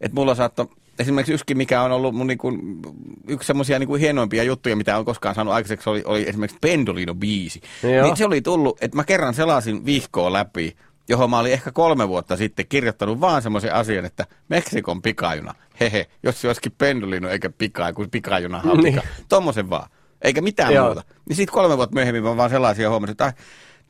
että 0.00 0.14
mulla 0.14 0.34
saattoi 0.34 0.66
esimerkiksi 0.98 1.32
yksi, 1.32 1.54
mikä 1.54 1.82
on 1.82 1.92
ollut 1.92 2.14
mun 2.14 2.26
niin 2.26 2.38
kuin, 2.38 2.80
yksi 3.28 3.46
semmoisia 3.46 3.78
niin 3.78 3.96
hienoimpia 3.96 4.42
juttuja, 4.42 4.76
mitä 4.76 4.98
on 4.98 5.04
koskaan 5.04 5.34
saanut 5.34 5.54
aikaiseksi, 5.54 5.90
oli, 5.90 6.02
oli 6.06 6.28
esimerkiksi 6.28 6.58
Pendolino-biisi. 6.60 7.60
Niin 8.02 8.16
se 8.16 8.24
oli 8.24 8.40
tullut, 8.40 8.78
että 8.80 8.96
mä 8.96 9.04
kerran 9.04 9.34
selasin 9.34 9.86
vihkoa 9.86 10.32
läpi, 10.32 10.76
johon 11.08 11.30
mä 11.30 11.38
olin 11.38 11.52
ehkä 11.52 11.72
kolme 11.72 12.08
vuotta 12.08 12.36
sitten 12.36 12.66
kirjoittanut 12.68 13.20
vaan 13.20 13.42
semmoisen 13.42 13.74
asian, 13.74 14.04
että 14.04 14.26
Meksikon 14.48 15.02
pikajuna, 15.02 15.54
hehe, 15.80 16.06
jos 16.22 16.40
se 16.40 16.46
olisikin 16.46 16.72
Pendolino 16.78 17.28
eikä 17.28 17.50
pika, 17.50 17.92
kun 17.92 18.10
pikajuna 18.10 18.60
on 18.64 18.78
niin. 18.78 19.02
Tommosen 19.28 19.70
vaan, 19.70 19.90
eikä 20.22 20.40
mitään 20.40 20.74
Joo. 20.74 20.86
muuta. 20.86 21.02
Niin 21.28 21.36
sitten 21.36 21.54
kolme 21.54 21.76
vuotta 21.76 21.94
myöhemmin 21.94 22.22
mä 22.22 22.36
vaan 22.36 22.50
sellaisia 22.50 22.90
huomasin, 22.90 23.12
että 23.12 23.32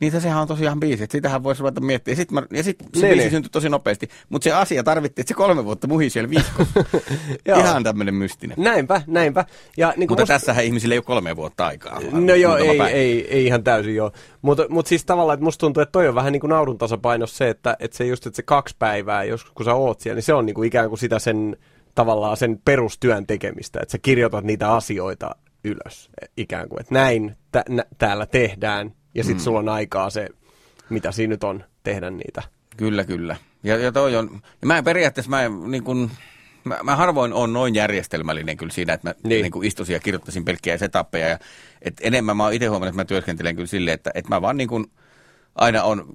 niin 0.00 0.20
sehän 0.20 0.42
on 0.42 0.48
tosiaan 0.48 0.80
biisi, 0.80 1.04
että 1.04 1.12
sitähän 1.12 1.42
voisi 1.42 1.60
ruveta 1.60 1.80
miettiä. 1.80 2.14
Sitten 2.14 2.34
mä, 2.34 2.42
ja 2.50 2.62
sitten 2.62 2.88
se 2.94 3.00
niin, 3.00 3.08
biisi 3.08 3.24
niin. 3.24 3.30
syntyi 3.30 3.50
tosi 3.50 3.68
nopeasti, 3.68 4.08
mutta 4.28 4.44
se 4.44 4.52
asia 4.52 4.82
tarvittiin, 4.82 5.22
että 5.22 5.28
se 5.28 5.34
kolme 5.34 5.64
vuotta 5.64 5.86
muhi 5.86 6.10
siellä 6.10 6.30
viikossa. 6.30 6.84
Ihan 7.60 7.84
tämmöinen 7.84 8.14
mystinen. 8.14 8.56
Näinpä, 8.60 9.02
näinpä. 9.06 9.44
Ja, 9.76 9.94
niin 9.96 10.10
mutta 10.10 10.22
musta... 10.22 10.34
tässähän 10.34 10.64
ihmisille 10.64 10.94
ei 10.94 10.98
ole 10.98 11.04
kolme 11.04 11.36
vuotta 11.36 11.66
aikaa. 11.66 12.00
No 12.10 12.34
joo, 12.34 12.56
ei, 12.56 12.80
ei, 12.80 13.28
ei, 13.34 13.46
ihan 13.46 13.64
täysin 13.64 13.96
joo. 13.96 14.12
Mutta 14.42 14.66
mut 14.68 14.86
siis 14.86 15.04
tavallaan, 15.04 15.34
että 15.34 15.44
musta 15.44 15.60
tuntuu, 15.60 15.82
että 15.82 15.92
toi 15.92 16.08
on 16.08 16.14
vähän 16.14 16.32
niin 16.32 16.40
kuin 16.40 16.48
naurun 16.48 16.78
tasapainossa 16.78 17.36
se, 17.36 17.48
että, 17.48 17.76
että 17.80 17.96
se 17.96 18.06
just, 18.06 18.26
että 18.26 18.36
se 18.36 18.42
kaksi 18.42 18.76
päivää, 18.78 19.24
jos 19.24 19.44
kun 19.44 19.64
sä 19.64 19.74
oot 19.74 20.00
siellä, 20.00 20.16
niin 20.16 20.22
se 20.22 20.34
on 20.34 20.46
niin 20.46 20.54
kuin 20.54 20.66
ikään 20.66 20.88
kuin 20.88 20.98
sitä 20.98 21.18
sen 21.18 21.56
tavallaan 21.94 22.36
sen 22.36 22.60
perustyön 22.64 23.26
tekemistä, 23.26 23.80
että 23.82 23.92
sä 23.92 23.98
kirjoitat 23.98 24.44
niitä 24.44 24.72
asioita 24.72 25.34
ylös 25.64 26.10
ikään 26.36 26.68
kuin, 26.68 26.80
että 26.80 26.94
näin 26.94 27.36
tä- 27.52 27.64
nä- 27.68 27.86
täällä 27.98 28.26
tehdään 28.26 28.92
ja 29.14 29.24
sitten 29.24 29.40
mm. 29.40 29.44
sulla 29.44 29.58
on 29.58 29.68
aikaa 29.68 30.10
se, 30.10 30.28
mitä 30.90 31.12
siinä 31.12 31.30
nyt 31.30 31.44
on, 31.44 31.64
tehdä 31.82 32.10
niitä. 32.10 32.42
Kyllä, 32.76 33.04
kyllä. 33.04 33.36
Ja, 33.62 33.76
ja 33.76 33.92
toi 33.92 34.16
on, 34.16 34.40
ja 34.60 34.66
mä 34.66 34.78
en 34.78 34.84
periaatteessa, 34.84 35.30
mä 35.30 35.42
en, 35.42 35.70
niin 35.70 35.84
kun, 35.84 36.10
mä, 36.64 36.78
mä 36.82 36.96
harvoin 36.96 37.32
on 37.32 37.52
noin 37.52 37.74
järjestelmällinen 37.74 38.56
kyllä 38.56 38.72
siinä, 38.72 38.92
että 38.92 39.08
mä 39.08 39.14
Niin. 39.24 39.42
niin. 39.42 39.64
Istuisin 39.64 39.94
ja 39.94 40.00
kirjoittaisin 40.00 40.44
pelkkiä 40.44 40.78
setappeja. 40.78 41.28
Ja, 41.28 41.38
et 41.82 41.94
enemmän 42.00 42.36
mä 42.36 42.44
oon 42.44 42.52
itse 42.52 42.66
huomannut, 42.66 42.88
että 42.88 43.00
mä 43.00 43.04
työskentelen 43.04 43.56
kyllä 43.56 43.66
silleen, 43.66 43.94
että, 43.94 44.10
että 44.14 44.28
mä 44.28 44.42
vaan 44.42 44.56
niin 44.56 44.68
kuin 44.68 44.90
aina 45.58 45.82
on, 45.82 46.06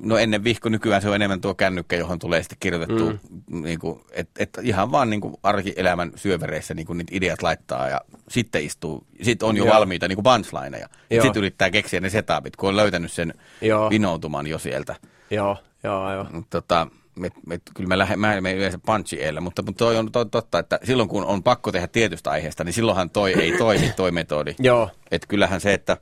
no 0.00 0.18
ennen 0.18 0.44
vihko 0.44 0.68
nykyään 0.68 1.02
se 1.02 1.08
on 1.08 1.14
enemmän 1.14 1.40
tuo 1.40 1.54
kännykkä, 1.54 1.96
johon 1.96 2.18
tulee 2.18 2.42
sitten 2.42 2.56
kirjoitettu, 2.60 3.10
mm. 3.10 3.62
niin 3.62 3.78
kuin, 3.78 4.00
että, 4.10 4.42
että 4.42 4.60
ihan 4.64 4.92
vaan 4.92 5.10
niin 5.10 5.20
kuin 5.20 5.34
arkielämän 5.42 6.12
syövereissä 6.16 6.74
niin 6.74 6.86
kuin 6.86 6.98
niitä 6.98 7.16
ideat 7.16 7.42
laittaa 7.42 7.88
ja 7.88 8.00
sitten 8.28 8.64
istuu, 8.64 9.06
sitten 9.22 9.48
on 9.48 9.56
jo 9.56 9.64
Joo. 9.64 9.74
valmiita 9.74 10.08
niin 10.08 10.16
kuin 10.16 10.24
punchlineja. 10.24 10.88
Sitten 11.22 11.40
yrittää 11.40 11.70
keksiä 11.70 12.00
ne 12.00 12.10
setupit, 12.10 12.56
kun 12.56 12.68
on 12.68 12.76
löytänyt 12.76 13.12
sen 13.12 13.34
Joo. 13.60 13.90
vinoutuman 13.90 14.46
jo 14.46 14.58
sieltä. 14.58 14.96
Joo, 15.30 15.56
joo, 15.84 16.12
joo. 16.12 16.26
Mut 16.32 16.46
Tota, 16.50 16.86
et, 17.24 17.32
et, 17.50 17.62
kyllä 17.74 17.88
mä, 17.88 17.98
lähden, 17.98 18.20
mä 18.20 18.34
en 18.34 18.42
mene 18.42 18.56
yleensä 18.56 18.78
punchi 18.86 19.22
eellä, 19.22 19.40
mutta, 19.40 19.62
mutta 19.62 19.84
toi 19.84 19.96
on 19.96 20.12
to, 20.12 20.24
totta, 20.24 20.58
että 20.58 20.78
silloin 20.84 21.08
kun 21.08 21.24
on 21.24 21.42
pakko 21.42 21.72
tehdä 21.72 21.86
tietystä 21.86 22.30
aiheesta, 22.30 22.64
niin 22.64 22.72
silloinhan 22.72 23.10
toi 23.10 23.32
ei 23.32 23.58
toimi, 23.58 23.92
toi 23.96 24.10
metodi. 24.10 24.54
Joo, 24.58 24.90
Että 25.10 25.28
kyllähän 25.28 25.60
se, 25.60 25.74
että, 25.74 25.96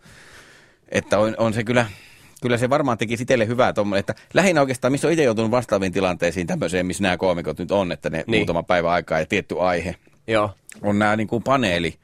että 0.88 1.18
on, 1.18 1.34
on 1.38 1.54
se 1.54 1.64
kyllä, 1.64 1.86
kyllä 2.42 2.56
se 2.58 2.70
varmaan 2.70 2.98
teki 2.98 3.14
itselle 3.20 3.46
hyvää 3.46 3.72
tuommoinen, 3.72 4.00
että 4.00 4.14
lähinnä 4.34 4.60
oikeastaan, 4.60 4.92
missä 4.92 5.08
on 5.08 5.12
itse 5.12 5.22
joutunut 5.22 5.50
vastaaviin 5.50 5.92
tilanteisiin 5.92 6.46
tämmöiseen, 6.46 6.86
missä 6.86 7.02
nämä 7.02 7.16
koomikot 7.16 7.58
nyt 7.58 7.70
on, 7.70 7.92
että 7.92 8.10
ne 8.10 8.24
Niin. 8.26 8.38
muutama 8.38 8.62
päivä 8.62 8.90
aikaa 8.92 9.18
ja 9.20 9.26
tietty 9.26 9.60
aihe, 9.60 9.96
joo, 10.26 10.50
on 10.82 10.98
nämä 10.98 11.16
niin 11.16 11.28
kuin 11.28 11.42
paneeli, 11.42 11.94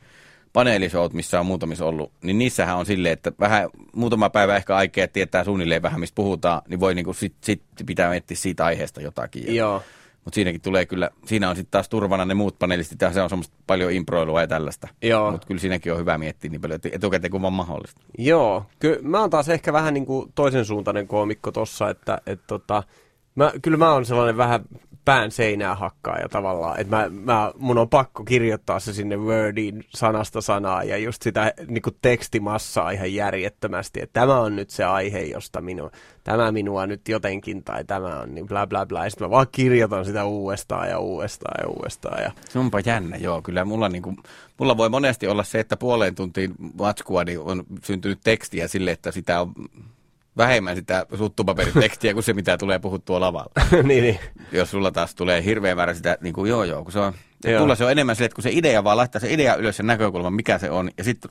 paneelishout, 0.53 1.13
missä 1.13 1.41
on 1.41 1.47
muutamissa 1.47 1.85
ollut, 1.85 2.13
niin 2.23 2.39
niissähän 2.39 2.77
on 2.77 2.87
silleen, 2.87 3.13
että 3.13 3.33
vähän 3.41 3.69
muutama 3.95 4.31
päivä 4.31 4.57
ehkä 4.57 4.77
aikaa 4.77 5.07
tietää 5.09 5.45
suunnilleen 5.45 5.83
vähän, 5.83 6.01
mistä 6.01 6.15
puhutaan, 6.15 6.63
niin 6.69 6.81
voi 6.81 6.95
niin 6.95 7.05
kuin 7.05 7.15
sit, 7.15 7.35
sit 7.41 7.63
pitää 7.87 8.11
miettiä 8.11 8.37
siitä 8.37 8.65
aiheesta 8.65 9.01
jotakin. 9.01 9.47
Ja, 9.47 9.53
joo. 9.53 9.83
Mutta 10.27 10.35
siinäkin 10.35 10.61
tulee 10.61 10.87
kyllä, 10.87 11.11
siinä 11.27 11.51
on 11.51 11.57
sitten 11.57 11.71
taas 11.71 11.89
turvana 11.89 12.25
ne 12.25 12.35
muut 12.35 12.59
panelistit 12.59 13.01
ja 13.01 13.13
se 13.13 13.23
on 13.23 13.29
semmoista 13.29 13.55
paljon 13.67 13.93
improilua 13.93 14.41
ja 14.41 14.47
tällaista. 14.47 14.89
Joo. 15.03 15.31
Mutta 15.31 15.47
kyllä 15.47 15.61
siinäkin 15.61 15.93
on 15.93 15.99
hyvä 15.99 16.19
miettiä 16.19 16.51
niin 16.51 16.61
paljon 16.61 16.81
etukäteen 16.93 17.31
kuin 17.31 17.43
vaan 17.43 17.53
mahdollista. 17.53 18.01
Joo, 18.19 18.67
kyllä 18.79 18.99
mä 19.03 19.21
oon 19.21 19.31
taas 19.31 19.49
ehkä 19.49 19.73
vähän 19.73 19.95
niin 19.95 20.07
kuin 20.07 20.33
toisen 20.35 20.65
suuntainen 20.65 21.09
koomikko 21.09 21.53
tossa, 21.53 21.91
että 21.91 22.19
et 22.27 22.41
tota, 22.47 22.83
mä, 23.35 23.53
kyllä 23.63 23.77
mä 23.77 23.93
oon 23.93 24.05
sellainen 24.05 24.37
vähän 24.37 24.65
pään 25.07 25.31
seinää 25.31 25.75
hakkaaja 25.75 26.29
tavallaan, 26.29 26.81
että 26.81 26.97
mä, 26.97 27.09
mä, 27.09 27.53
mun 27.59 27.79
on 27.79 27.89
pakko 27.89 28.25
kirjoittaa 28.25 28.81
se 28.81 28.93
sinne 28.93 29.17
Wordiin 29.17 29.85
sanasta 29.89 30.41
sanaa 30.41 30.85
ja 30.85 30.97
just 30.97 31.23
sitä 31.23 31.53
niin 31.67 31.83
kuin 31.83 31.97
tekstimassaa 32.03 32.91
ihan 32.91 33.15
järjettömästi, 33.15 34.03
että 34.03 34.21
tämä 34.21 34.41
on 34.41 34.57
nyt 34.57 34.71
se 34.71 34.85
aihe, 34.85 35.21
josta 35.21 35.61
minua, 35.61 35.91
tämä 36.25 36.53
minua 36.53 36.87
nyt 36.87 37.09
jotenkin 37.09 37.65
tai 37.65 37.85
tämä 37.85 38.21
on 38.21 38.35
niin 38.35 38.47
bla 38.47 38.67
bla 38.67 38.87
bla, 38.87 39.05
ja 39.05 39.11
sitten 39.11 39.27
mä 39.27 39.31
vaan 39.31 39.47
kirjoitan 39.53 40.05
sitä 40.05 40.25
uudestaan 40.25 40.89
ja 40.89 40.99
uudestaan 40.99 41.55
ja 41.63 41.69
uudestaan 41.69 42.23
ja 42.23 42.33
Se 42.49 42.59
onpa 42.59 42.81
jännä, 42.87 43.17
joo. 43.17 43.43
Kyllä 43.43 43.65
mulla, 43.65 43.89
niinku, 43.89 44.15
mulla 44.59 44.77
voi 44.77 44.89
monesti 44.89 45.29
olla 45.29 45.45
se, 45.45 45.61
että 45.61 45.77
puoleen 45.77 46.15
tuntiin 46.15 46.55
matskua 46.79 47.25
niin 47.25 47.41
on 47.41 47.65
syntynyt 47.83 48.19
tekstiä 48.25 48.69
sille, 48.69 48.91
että 48.91 49.13
sitä 49.13 49.41
on 49.41 49.53
vähemmän 50.37 50.77
sitä 50.77 51.07
suttupaperitekstiä 51.19 52.15
kuin 52.15 52.23
se, 52.23 52.33
mitä 52.33 52.59
tulee 52.59 52.79
puhuttua 52.79 53.21
lavalla. 53.21 53.53
niin, 53.83 54.03
niin. 54.05 54.19
Jos 54.53 54.71
sulla 54.71 54.91
taas 54.91 55.15
tulee 55.15 55.45
hirveän 55.45 55.77
määrä 55.77 55.95
sitä, 55.95 56.19
niin 56.21 56.35
kuin 56.35 56.49
joo 56.51 56.65
joo, 56.65 56.83
kun 56.83 56.93
se 56.93 56.99
on, 56.99 57.13
Joo. 57.45 57.61
mulla 57.61 57.75
se 57.75 57.85
on 57.85 57.91
enemmän 57.91 58.17
sille, 58.17 58.27
että 58.27 58.35
kun 58.35 58.43
se 58.43 58.51
idea 58.53 58.85
vaan 58.85 58.97
laittaa 58.97 59.21
se 59.21 59.33
idea 59.33 59.55
ylös 59.55 59.77
sen 59.77 59.87
näkökulman, 59.87 60.33
mikä 60.35 60.59
se 60.59 60.71
on, 60.71 60.91
ja 60.99 61.05
sitten 61.05 61.31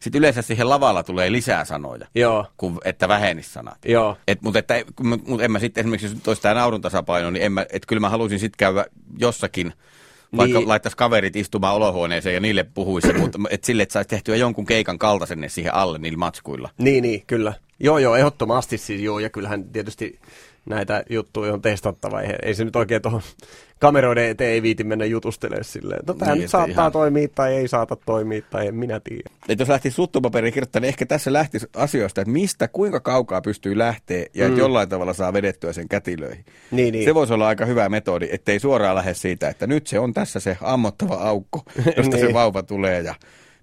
sit 0.00 0.14
yleensä 0.14 0.42
siihen 0.42 0.68
lavalla 0.68 1.02
tulee 1.02 1.32
lisää 1.32 1.64
sanoja, 1.64 2.06
Joo, 2.14 2.46
kuin 2.56 2.78
että 2.84 3.08
vähenis 3.08 3.52
sanat. 3.52 3.78
joo, 3.84 4.16
Et, 4.28 4.42
mutta, 4.42 4.58
että, 4.58 4.74
mut, 5.02 5.26
mut 5.28 5.42
en 5.42 5.52
mä 5.52 5.58
sitten 5.58 5.82
esimerkiksi, 5.82 6.06
jos 6.06 6.28
olisi 6.28 6.42
tämä 6.42 6.54
naurun 6.54 6.80
tasapaino, 6.80 7.30
niin 7.30 7.42
en 7.42 7.52
mä, 7.52 7.66
et 7.72 7.86
kyllä 7.86 8.00
mä 8.00 8.08
halusin 8.08 8.38
sitten 8.38 8.58
käydä 8.58 8.86
jossakin, 9.18 9.72
vaikka 10.36 10.58
Niin. 10.58 10.68
laittaisi 10.68 10.96
kaverit 10.96 11.36
istumaan 11.36 11.74
olohuoneeseen 11.74 12.34
ja 12.34 12.40
niille 12.40 12.66
puhuisi, 12.74 13.12
mutta 13.20 13.38
et 13.50 13.64
sille, 13.64 13.82
että 13.82 13.92
saisi 13.92 14.08
tehtyä 14.08 14.36
jonkun 14.36 14.66
keikan 14.66 14.98
kaltaisen 14.98 15.44
siihen 15.50 15.74
alle 15.74 15.98
niillä 15.98 16.18
matskuilla. 16.18 16.70
Niin, 16.78 17.02
niin, 17.02 17.22
kyllä. 17.26 17.52
Joo, 17.80 17.98
joo, 17.98 18.16
ehdottomasti 18.16 18.78
siis 18.78 19.00
joo, 19.00 19.18
ja 19.18 19.30
kyllähän 19.30 19.64
tietysti 19.64 20.18
näitä 20.66 21.04
juttuja 21.10 21.52
on 21.52 21.62
testattava. 21.62 22.20
Ei, 22.20 22.34
ei 22.42 22.54
se 22.54 22.64
nyt 22.64 22.76
oikein 22.76 23.02
tuohon 23.02 23.22
kameroiden 23.78 24.24
eteen 24.28 24.50
ei 24.50 24.62
viiti 24.62 24.84
mennä 24.84 25.04
jutustelemaan 25.04 25.64
silleen. 25.64 26.00
No 26.06 26.14
tämä 26.14 26.32
Niin, 26.32 26.42
nyt 26.42 26.50
saattaa 26.50 26.82
ihan- 26.84 26.92
toimia 26.92 27.28
tai 27.34 27.54
ei 27.54 27.68
saata 27.68 27.96
toimia 27.96 28.42
tai 28.50 28.66
en 28.66 28.74
minä 28.74 29.00
tiedä. 29.00 29.30
Et 29.48 29.58
jos 29.58 29.68
lähtisi 29.68 29.94
suttupaperiin 29.94 30.54
kirjoittamaan, 30.54 30.82
niin 30.82 30.88
ehkä 30.88 31.06
tässä 31.06 31.32
lähtisi 31.32 31.66
asioista, 31.76 32.20
että 32.20 32.32
mistä, 32.32 32.68
kuinka 32.68 33.00
kaukaa 33.00 33.40
pystyy 33.40 33.78
lähteä 33.78 34.26
ja 34.34 34.48
mm. 34.48 34.56
jollain 34.56 34.88
tavalla 34.88 35.12
saa 35.12 35.32
vedettyä 35.32 35.72
sen 35.72 35.88
kätilöihin. 35.88 36.44
Niin, 36.70 36.92
niin. 36.92 37.04
Se 37.04 37.14
voisi 37.14 37.32
olla 37.32 37.48
aika 37.48 37.66
hyvä 37.66 37.88
metodi, 37.88 38.28
ettei 38.32 38.58
suoraan 38.60 38.96
lähde 38.96 39.14
siitä, 39.14 39.48
että 39.48 39.66
nyt 39.66 39.86
se 39.86 39.98
on 39.98 40.14
tässä 40.14 40.40
se 40.40 40.56
ammottava 40.60 41.14
aukko, 41.14 41.62
josta 41.96 42.16
Niin. 42.16 42.26
se 42.26 42.32
vauva 42.34 42.62
tulee 42.62 43.00
ja 43.02 43.14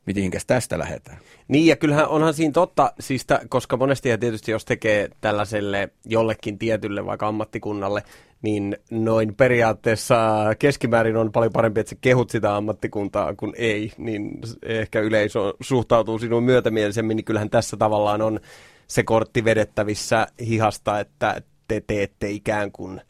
mitenkäs 0.06 0.46
tästä 0.46 0.80
lähdetään. 0.80 1.18
Niin, 1.48 1.68
ja 1.68 1.76
kyllähän 1.76 2.08
onhan 2.08 2.34
siinä 2.34 2.52
totta, 2.52 2.94
siis 3.00 3.26
tä, 3.26 3.42
koska 3.50 3.78
monesti 3.78 4.10
ja 4.10 4.18
tietysti 4.18 4.52
jos 4.52 4.66
tekee 4.66 5.10
tällaiselle 5.22 5.90
jollekin 6.06 6.58
tietylle 6.58 7.06
vaikka 7.06 7.28
ammattikunnalle, 7.28 8.04
niin 8.42 8.78
noin 8.92 9.36
periaatteessa 9.36 10.44
keskimäärin 10.60 11.18
on 11.18 11.32
paljon 11.32 11.52
parempi, 11.54 11.80
että 11.80 11.90
sä 11.90 11.96
kehut 12.02 12.30
sitä 12.30 12.56
ammattikuntaa 12.56 13.36
kuin 13.36 13.54
ei, 13.58 13.92
niin 13.98 14.40
ehkä 14.64 15.00
yleisö 15.00 15.40
suhtautuu 15.62 16.20
sinuun 16.20 16.44
myötämielisemmin, 16.44 17.18
niin 17.18 17.26
kyllähän 17.26 17.50
tässä 17.50 17.78
tavallaan 17.78 18.22
on 18.22 18.40
se 18.88 19.04
kortti 19.04 19.44
vedettävissä 19.44 20.28
hihasta, 20.48 21.00
että 21.00 21.42
te 21.68 21.82
teette 21.88 22.30
ikään 22.30 22.72
kuin 22.72 23.02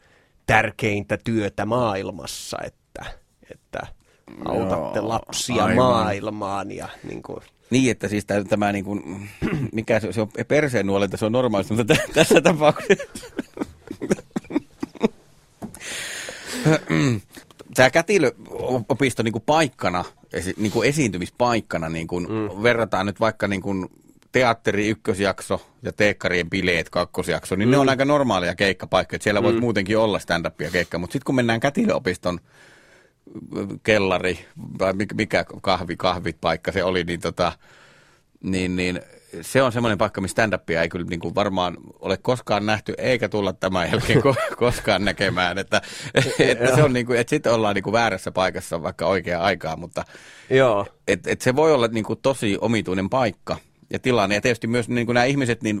tärkeintä 0.46 1.18
työtä 1.24 1.66
maailmassa, 1.66 2.58
että 2.64 2.81
autatte 4.44 4.98
Joo, 4.98 5.08
lapsia 5.08 5.64
aivan. 5.64 5.76
maailmaan 5.76 6.72
ja 6.72 6.88
niin 7.04 7.22
kuin, 7.22 7.40
Niin, 7.70 7.90
että 7.90 8.08
siis 8.08 8.24
tämä, 8.24 8.44
tämä 8.44 8.72
niin 8.72 8.84
kuin, 8.84 9.28
mikä 9.72 10.00
se, 10.00 10.12
se 10.12 10.20
on 10.20 10.28
perseen 10.48 10.86
nuolenta, 10.86 11.16
se 11.16 11.24
on 11.24 11.32
normaalisti, 11.32 11.74
mutta 11.74 11.94
tä- 11.94 12.02
tässä 12.14 12.40
tapauksessa... 12.40 13.04
Tämä 17.74 17.90
kätilöopisto 17.90 19.22
niin 19.22 19.32
kuin 19.32 19.42
paikkana, 19.46 20.04
esi, 20.32 20.54
niin 20.56 20.72
kuin 20.72 20.88
esiintymispaikkana, 20.88 21.88
niin 21.88 22.06
kuin 22.06 22.26
mm. 22.28 22.62
verrataan 22.62 23.06
nyt 23.06 23.20
vaikka 23.20 23.48
niin 23.48 23.62
kuin 23.62 23.88
teatteri 24.32 24.88
ykkösjakso 24.88 25.66
ja 25.82 25.92
teekkarien 25.92 26.50
bileet 26.50 26.90
kakkosjakso, 26.90 27.56
niin 27.56 27.68
mm. 27.68 27.70
ne 27.70 27.78
on 27.78 27.88
aika 27.88 28.04
normaaleja 28.04 28.54
keikkapaikkoja. 28.54 29.22
Siellä 29.22 29.42
voit 29.42 29.60
muutenkin 29.60 29.98
olla 29.98 30.18
stand-upia 30.18 30.70
keikka, 30.70 30.98
mutta 30.98 31.12
sitten 31.12 31.24
kun 31.24 31.34
mennään 31.34 31.60
kätilöopiston 31.60 32.40
kellari, 33.82 34.46
vai 34.78 34.92
mikä- 34.92 35.44
kahvi, 35.62 35.96
kahvit 35.96 36.36
paikka 36.40 36.72
se 36.72 36.84
oli, 36.84 37.04
niin, 37.04 37.20
tota, 37.20 37.52
niin, 38.42 38.76
niin 38.76 39.00
se 39.40 39.62
on 39.62 39.72
semmoinen 39.72 39.98
paikka, 39.98 40.20
missä 40.20 40.34
stand-upia 40.34 40.82
ei 40.82 40.88
kyllä 40.88 41.06
niin 41.06 41.20
kuin 41.20 41.34
varmaan 41.34 41.76
ole 42.00 42.16
koskaan 42.16 42.66
nähty, 42.66 42.94
eikä 42.98 43.28
tulla 43.28 43.52
tämän 43.52 43.90
jälkeen 43.90 44.22
ko- 44.22 44.56
koskaan 44.56 45.04
näkemään. 45.04 45.58
Että, 45.58 45.82
että 46.38 46.74
se 46.74 46.82
on 46.82 46.92
niin 46.92 47.06
kuin, 47.06 47.18
että 47.18 47.30
sitten 47.30 47.52
ollaan 47.52 47.74
niin 47.74 47.82
kuin 47.82 47.92
väärässä 47.92 48.32
paikassa 48.32 48.82
vaikka 48.82 49.06
oikea 49.06 49.40
aikaa, 49.42 49.76
mutta 49.76 50.04
Joo. 50.50 50.86
et, 51.08 51.26
et 51.26 51.40
se 51.40 51.56
voi 51.56 51.72
olla 51.72 51.88
niin 51.88 52.04
kuin 52.04 52.18
tosi 52.22 52.58
omituinen 52.60 53.10
paikka 53.10 53.56
ja 53.90 53.98
tilanne. 53.98 54.34
Ja 54.34 54.40
tietysti 54.40 54.66
myös 54.66 54.88
niin 54.88 55.06
kuin 55.06 55.14
nämä 55.14 55.24
ihmiset, 55.24 55.62
niin, 55.62 55.80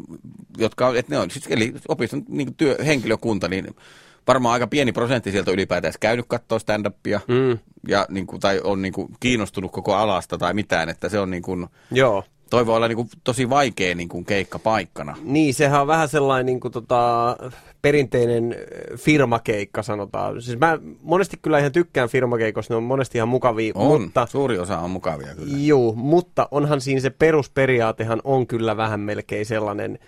jotka 0.58 0.92
että 0.96 1.14
ne 1.14 1.18
on 1.18 1.30
siis, 1.30 1.46
eli 1.50 1.74
opiston 1.88 2.24
niin 2.28 2.46
kuin 2.46 2.56
työ, 2.56 2.76
henkilökunta, 2.84 3.48
niin 3.48 3.76
varmaan 4.26 4.52
aika 4.52 4.66
pieni 4.66 4.92
prosentti 4.92 5.30
sieltä 5.32 5.50
on 5.50 5.54
ylipäätään 5.54 5.94
käynyt 6.00 6.26
katsoa 6.28 6.58
stand-upia 6.58 7.20
Mm. 7.28 7.58
ja, 7.88 8.06
niin 8.10 8.26
kuin, 8.26 8.40
tai 8.40 8.60
on 8.64 8.82
niin 8.82 8.92
kuin, 8.92 9.08
kiinnostunut 9.20 9.72
koko 9.72 9.94
alasta 9.94 10.38
tai 10.38 10.54
mitään, 10.54 10.88
että 10.88 11.08
se 11.08 11.18
on 11.18 11.30
niin 11.30 11.42
kuin, 11.42 11.66
Joo. 11.90 12.24
toi 12.50 12.66
voi 12.66 12.76
olla 12.76 12.88
niin 12.88 12.96
kuin, 12.96 13.08
tosi 13.24 13.50
vaikea 13.50 13.94
niin 13.94 14.08
kuin, 14.08 14.24
keikka 14.24 14.58
paikkana. 14.58 15.16
Niin, 15.22 15.54
sehän 15.54 15.80
on 15.80 15.86
vähän 15.86 16.08
sellainen 16.08 16.46
niin 16.46 16.60
kuin, 16.60 16.72
tota, 16.72 17.36
perinteinen 17.82 18.56
firmakeikka, 18.96 19.82
sanotaan. 19.82 20.42
Siis 20.42 20.58
mä 20.58 20.78
monesti 21.02 21.36
kyllä 21.42 21.58
ihan 21.58 21.72
tykkään 21.72 22.08
firmakeikosta, 22.08 22.74
ne 22.74 22.76
on 22.76 22.82
monesti 22.82 23.18
ihan 23.18 23.28
mukavia, 23.28 23.72
On, 23.76 24.02
mutta... 24.02 24.26
suuri 24.26 24.58
osa 24.58 24.78
on 24.78 24.90
mukavia 24.90 25.34
kyllä. 25.34 25.56
Joo, 25.58 25.92
mutta 25.96 26.48
onhan 26.50 26.80
siinä 26.80 27.00
se 27.00 27.10
perusperiaatehan 27.10 28.20
on 28.24 28.46
kyllä 28.46 28.76
vähän 28.76 29.00
melkein 29.00 29.46
sellainen 29.46 29.98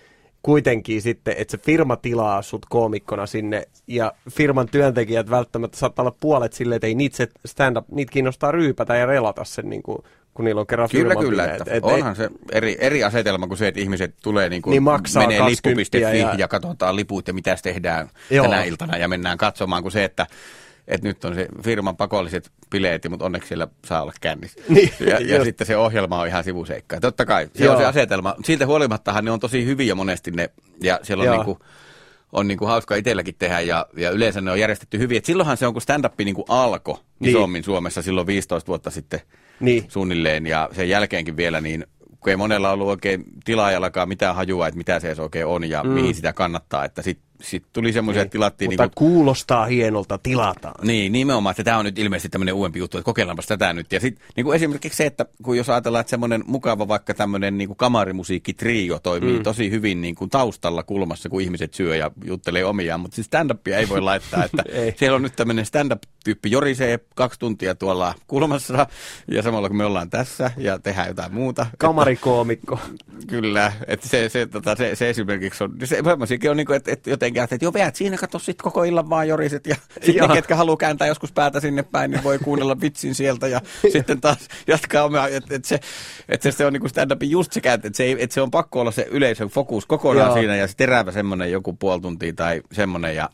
kuitenkin 0.45 1.01
sitten, 1.01 1.33
että 1.37 1.51
se 1.51 1.57
firma 1.57 1.95
tilaa 1.95 2.41
sut 2.41 2.65
koomikkona 2.69 3.25
sinne 3.25 3.67
ja 3.87 4.13
firman 4.31 4.67
työntekijät 4.67 5.29
välttämättä 5.29 5.77
saattaa 5.77 6.03
olla 6.03 6.15
puolet 6.19 6.53
silleen, 6.53 6.75
että 6.75 6.87
ei 6.87 6.95
niitä 6.95 7.17
se 7.17 7.27
stand-up, 7.45 7.85
niitä 7.91 8.11
kiinnostaa 8.11 8.51
ryypätä 8.51 8.95
ja 8.95 9.05
relata 9.05 9.43
sen, 9.43 9.69
niin 9.69 9.83
kuin, 9.83 9.97
kun 10.33 10.45
niillä 10.45 10.61
on 10.61 10.67
kerran 10.67 10.89
Kyllä, 10.91 11.15
kyllä. 11.15 11.43
bileet. 11.43 11.61
Että 11.61 11.73
Et- 11.73 11.83
onhan 11.83 12.15
se 12.15 12.29
eri, 12.51 12.77
eri 12.79 13.03
asetelma 13.03 13.47
kuin 13.47 13.57
se, 13.57 13.67
että 13.67 13.81
ihmiset 13.81 14.15
tulee 14.23 14.49
niin 14.49 14.61
kuin, 14.61 14.71
Niin 14.71 14.83
maksaa 14.83 15.23
menee 15.23 15.37
20 15.39 15.79
lippu.fi 15.97 16.01
ja... 16.01 16.27
ja- 16.29 16.35
ja 16.37 16.47
katsotaan 16.47 16.95
liput 16.95 17.27
ja 17.27 17.33
mitä 17.33 17.55
tehdään 17.63 18.09
Joo. 18.29 18.45
tänä 18.47 18.63
iltana 18.63 18.97
ja 18.97 19.07
mennään 19.07 19.37
katsomaan 19.37 19.81
kuin 19.81 19.91
se, 19.91 20.03
että 20.03 20.27
että 20.87 21.07
nyt 21.07 21.25
on 21.25 21.35
se 21.35 21.47
firman 21.63 21.97
pakolliset 21.97 22.51
bileet, 22.69 23.09
mutta 23.09 23.25
onneksi 23.25 23.47
siellä 23.47 23.67
saa 23.85 24.01
olla 24.01 24.13
kännissä. 24.21 24.61
Niin, 24.69 24.91
ja, 24.99 25.19
ja 25.19 25.43
sitten 25.43 25.67
se 25.67 25.77
ohjelma 25.77 26.21
on 26.21 26.27
ihan 26.27 26.43
sivuseikka. 26.43 26.99
Totta 26.99 27.25
kai, 27.25 27.49
se 27.53 27.63
Joo. 27.63 27.73
on 27.73 27.81
se 27.81 27.85
asetelma. 27.85 28.35
Siltä 28.43 28.65
huolimattahan 28.65 29.25
ne 29.25 29.31
on 29.31 29.39
tosi 29.39 29.65
hyviä 29.65 29.95
monesti 29.95 30.31
ne, 30.31 30.49
ja 30.83 30.99
siellä 31.03 31.21
on 31.21 31.25
Joo. 31.25 31.35
niinku 31.35 31.59
on 32.31 32.47
niin 32.47 32.57
kuin 32.57 32.69
hauska 32.69 32.95
itselläkin 32.95 33.35
tehdä 33.39 33.59
ja, 33.59 33.85
ja 33.97 34.11
yleensä 34.11 34.41
ne 34.41 34.51
on 34.51 34.59
järjestetty 34.59 34.99
hyvin. 34.99 35.17
Et 35.17 35.25
silloinhan 35.25 35.57
se 35.57 35.67
on, 35.67 35.73
kun 35.73 35.81
stand-up 35.81 36.13
niin 36.17 36.35
kuin 36.35 36.45
alkoi 36.49 36.97
niin. 37.19 37.29
isommin 37.29 37.63
Suomessa 37.63 38.01
silloin 38.01 38.27
15 38.27 38.67
vuotta 38.67 38.91
sitten 38.91 39.21
niin. 39.59 39.85
suunnilleen 39.87 40.47
ja 40.47 40.69
sen 40.71 40.89
jälkeenkin 40.89 41.37
vielä, 41.37 41.61
niin 41.61 41.85
kun 42.19 42.29
ei 42.29 42.35
monella 42.35 42.71
ollut 42.71 42.87
oikein 42.87 43.23
tilaajallakaan 43.45 44.09
mitään 44.09 44.35
hajua, 44.35 44.67
että 44.67 44.77
mitä 44.77 44.99
se 44.99 45.07
edes 45.07 45.19
oikein 45.19 45.45
on 45.45 45.69
ja 45.69 45.83
mm. 45.83 45.89
mihin 45.89 46.15
sitä 46.15 46.33
kannattaa, 46.33 46.85
että 46.85 47.01
sitten 47.01 47.24
sitten 47.41 47.69
tuli 47.73 47.93
semmoisia, 47.93 48.19
niin. 48.19 48.25
että 48.25 48.31
tilattiin... 48.31 48.71
Mutta 48.71 48.83
niin 48.83 48.91
kuin, 48.95 49.09
kuulostaa 49.09 49.65
hienolta, 49.65 50.17
tilataan. 50.17 50.87
Niin, 50.87 51.11
nimenomaan, 51.11 51.51
että 51.51 51.63
tämä 51.63 51.77
on 51.77 51.85
nyt 51.85 51.99
ilmeisesti 51.99 52.29
tämmöinen 52.29 52.53
uudempi 52.53 52.79
juttu, 52.79 52.97
että 52.97 53.05
kokeillaanpa 53.05 53.43
tätä 53.47 53.73
nyt. 53.73 53.91
Ja 53.91 53.99
sitten 53.99 54.25
niin 54.35 54.43
kuin 54.43 54.55
esimerkiksi 54.55 54.97
se, 54.97 55.05
että 55.05 55.25
kun 55.43 55.57
jos 55.57 55.69
ajatellaan, 55.69 56.01
että 56.01 56.09
semmoinen 56.09 56.43
mukava 56.47 56.87
vaikka 56.87 57.13
tämmöinen 57.13 57.57
niin 57.57 57.75
kamarimusiikki-trio 57.75 58.99
toimii 58.99 59.37
mm. 59.37 59.43
tosi 59.43 59.71
hyvin 59.71 60.01
niin 60.01 60.15
kuin 60.15 60.29
taustalla 60.29 60.83
kulmassa, 60.83 61.29
kun 61.29 61.41
ihmiset 61.41 61.73
syö 61.73 61.95
ja 61.95 62.11
juttelee 62.25 62.65
omiaan, 62.65 62.99
mutta 62.99 63.15
siis 63.15 63.27
stand-upia 63.27 63.77
ei 63.77 63.89
voi 63.89 64.01
laittaa, 64.01 64.43
että 64.43 64.63
siellä 64.99 65.15
on 65.15 65.21
nyt 65.21 65.35
tämmöinen 65.35 65.65
stand-up-tyyppi 66.25 66.51
jorisee 66.51 66.99
kaksi 67.15 67.39
tuntia 67.39 67.75
tuolla 67.75 68.13
kulmassa 68.27 68.87
ja 69.27 69.41
samalla 69.41 69.67
kun 69.67 69.77
me 69.77 69.85
ollaan 69.85 70.09
tässä 70.09 70.51
ja 70.57 70.79
tehdään 70.79 71.07
jotain 71.07 71.33
muuta. 71.33 71.65
Kamarikoomikko. 71.77 72.79
Että, 72.83 73.27
kyllä, 73.33 73.73
että 73.87 74.07
se, 74.07 74.29
se, 74.29 74.45
tota, 74.45 74.75
se, 74.75 74.95
se 74.95 75.09
esimerkiksi 75.09 75.63
on, 75.63 75.73
se, 75.83 76.49
on 76.49 76.57
niin 76.57 76.67
kuin, 76.67 76.77
että, 76.77 76.91
että 76.91 77.09
jotenkin 77.09 77.43
että 77.43 77.57
jo 77.61 77.73
veät 77.73 77.95
siinä, 77.95 78.17
katso 78.17 78.39
sitten 78.39 78.63
koko 78.63 78.83
illan 78.83 79.09
vaan 79.09 79.27
joriset 79.27 79.67
ja 79.67 79.75
sitten 80.05 80.29
ne, 80.29 80.35
ketkä 80.35 80.55
haluaa 80.55 80.77
kääntää 80.77 81.07
joskus 81.07 81.31
päätä 81.31 81.59
sinne 81.59 81.83
päin, 81.83 82.11
niin 82.11 82.23
voi 82.23 82.39
kuunnella 82.39 82.81
vitsin 82.81 83.15
sieltä 83.15 83.47
ja 83.47 83.61
sitten 83.93 84.21
taas 84.21 84.47
jatkaa 84.67 85.03
omia, 85.03 85.27
että 85.27 85.55
et 85.55 85.65
se, 85.65 85.79
et 86.29 86.41
se, 86.41 86.51
se 86.51 86.65
on 86.65 86.73
niinku 86.73 86.87
stand-upin 86.87 87.29
just 87.29 87.53
se 87.53 87.61
kääntö, 87.61 87.87
että 87.87 87.97
se, 87.97 88.03
ei, 88.03 88.15
et 88.19 88.31
se 88.31 88.41
on 88.41 88.51
pakko 88.51 88.79
olla 88.81 88.91
se 88.91 89.07
yleisön 89.11 89.47
fokus 89.47 89.85
kokonaan 89.85 90.27
Joo. 90.27 90.35
siinä 90.35 90.55
ja 90.55 90.67
se 90.67 90.75
terävä 90.77 91.11
semmoinen 91.11 91.51
joku 91.51 91.73
puoli 91.73 92.01
tuntia 92.01 92.33
tai 92.33 92.61
semmoinen 92.71 93.15
ja 93.15 93.29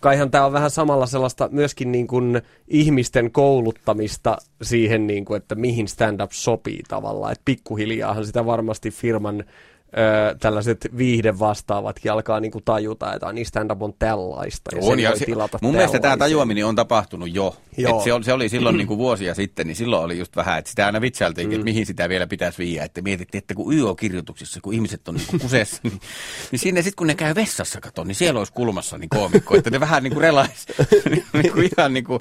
kaihan 0.00 0.30
tämä 0.30 0.46
on 0.46 0.52
vähän 0.52 0.70
samalla 0.70 1.06
sellaista 1.06 1.48
myöskin 1.52 1.92
niin 1.92 2.06
kuin 2.06 2.42
ihmisten 2.68 3.30
kouluttamista 3.30 4.36
siihen, 4.62 5.06
niin 5.06 5.24
kuin, 5.24 5.36
että 5.36 5.54
mihin 5.54 5.88
stand-up 5.88 6.32
sopii 6.32 6.82
tavallaan. 6.88 7.32
Että 7.32 7.42
pikkuhiljaahan 7.44 8.26
sitä 8.26 8.46
varmasti 8.46 8.90
firman 8.90 9.44
öö, 9.96 10.34
tällaiset 10.34 10.88
viihde 10.96 11.38
vastaavatkin 11.38 12.12
alkaa 12.12 12.40
niinku 12.40 12.60
tajuta, 12.60 13.14
että 13.14 13.32
niin 13.32 13.46
stand-up 13.46 13.82
on 13.82 13.94
tällaista. 13.98 14.76
Ja 14.76 14.82
on, 14.82 15.00
ja 15.00 15.16
se, 15.16 15.26
mun 15.62 15.74
mielestä 15.74 16.00
tämä 16.00 16.16
tajuaminen 16.16 16.66
on 16.66 16.74
tapahtunut 16.74 17.34
jo. 17.34 17.56
Et 17.78 18.02
se, 18.04 18.12
oli, 18.12 18.24
se 18.24 18.32
oli 18.32 18.48
silloin 18.48 18.76
niinku 18.76 18.98
vuosia 19.04 19.34
sitten, 19.34 19.66
niin 19.66 19.76
silloin 19.76 20.04
oli 20.04 20.18
just 20.18 20.36
vähän, 20.36 20.58
että 20.58 20.70
sitä 20.70 20.86
aina 20.86 21.00
vitsailtiin, 21.00 21.48
mm. 21.48 21.52
että 21.52 21.64
mihin 21.64 21.86
sitä 21.86 22.08
vielä 22.08 22.26
pitäisi 22.26 22.58
viiä. 22.58 22.84
Että 22.84 23.02
mietittiin, 23.02 23.38
että 23.38 23.54
kun 23.54 23.74
YO-kirjoituksissa, 23.74 24.60
kun 24.62 24.74
ihmiset 24.74 25.08
on 25.08 25.14
niinku 25.14 25.38
kuseessa, 25.38 25.80
niin, 25.82 26.00
niin 26.50 26.58
sinne 26.58 26.82
sitten 26.82 26.96
kun 26.96 27.06
ne 27.06 27.14
käy 27.14 27.34
vessassa, 27.34 27.80
kato, 27.80 28.04
niin 28.04 28.14
siellä 28.14 28.38
olisi 28.38 28.52
kulmassa 28.52 28.98
niin 28.98 29.08
koomikko, 29.08 29.56
että 29.56 29.70
ne 29.70 29.80
vähän 29.80 30.02
niinku 30.02 30.20
relais. 30.20 30.66
niinku 31.42 31.60
ihan 31.60 31.94
niinku, 31.94 32.20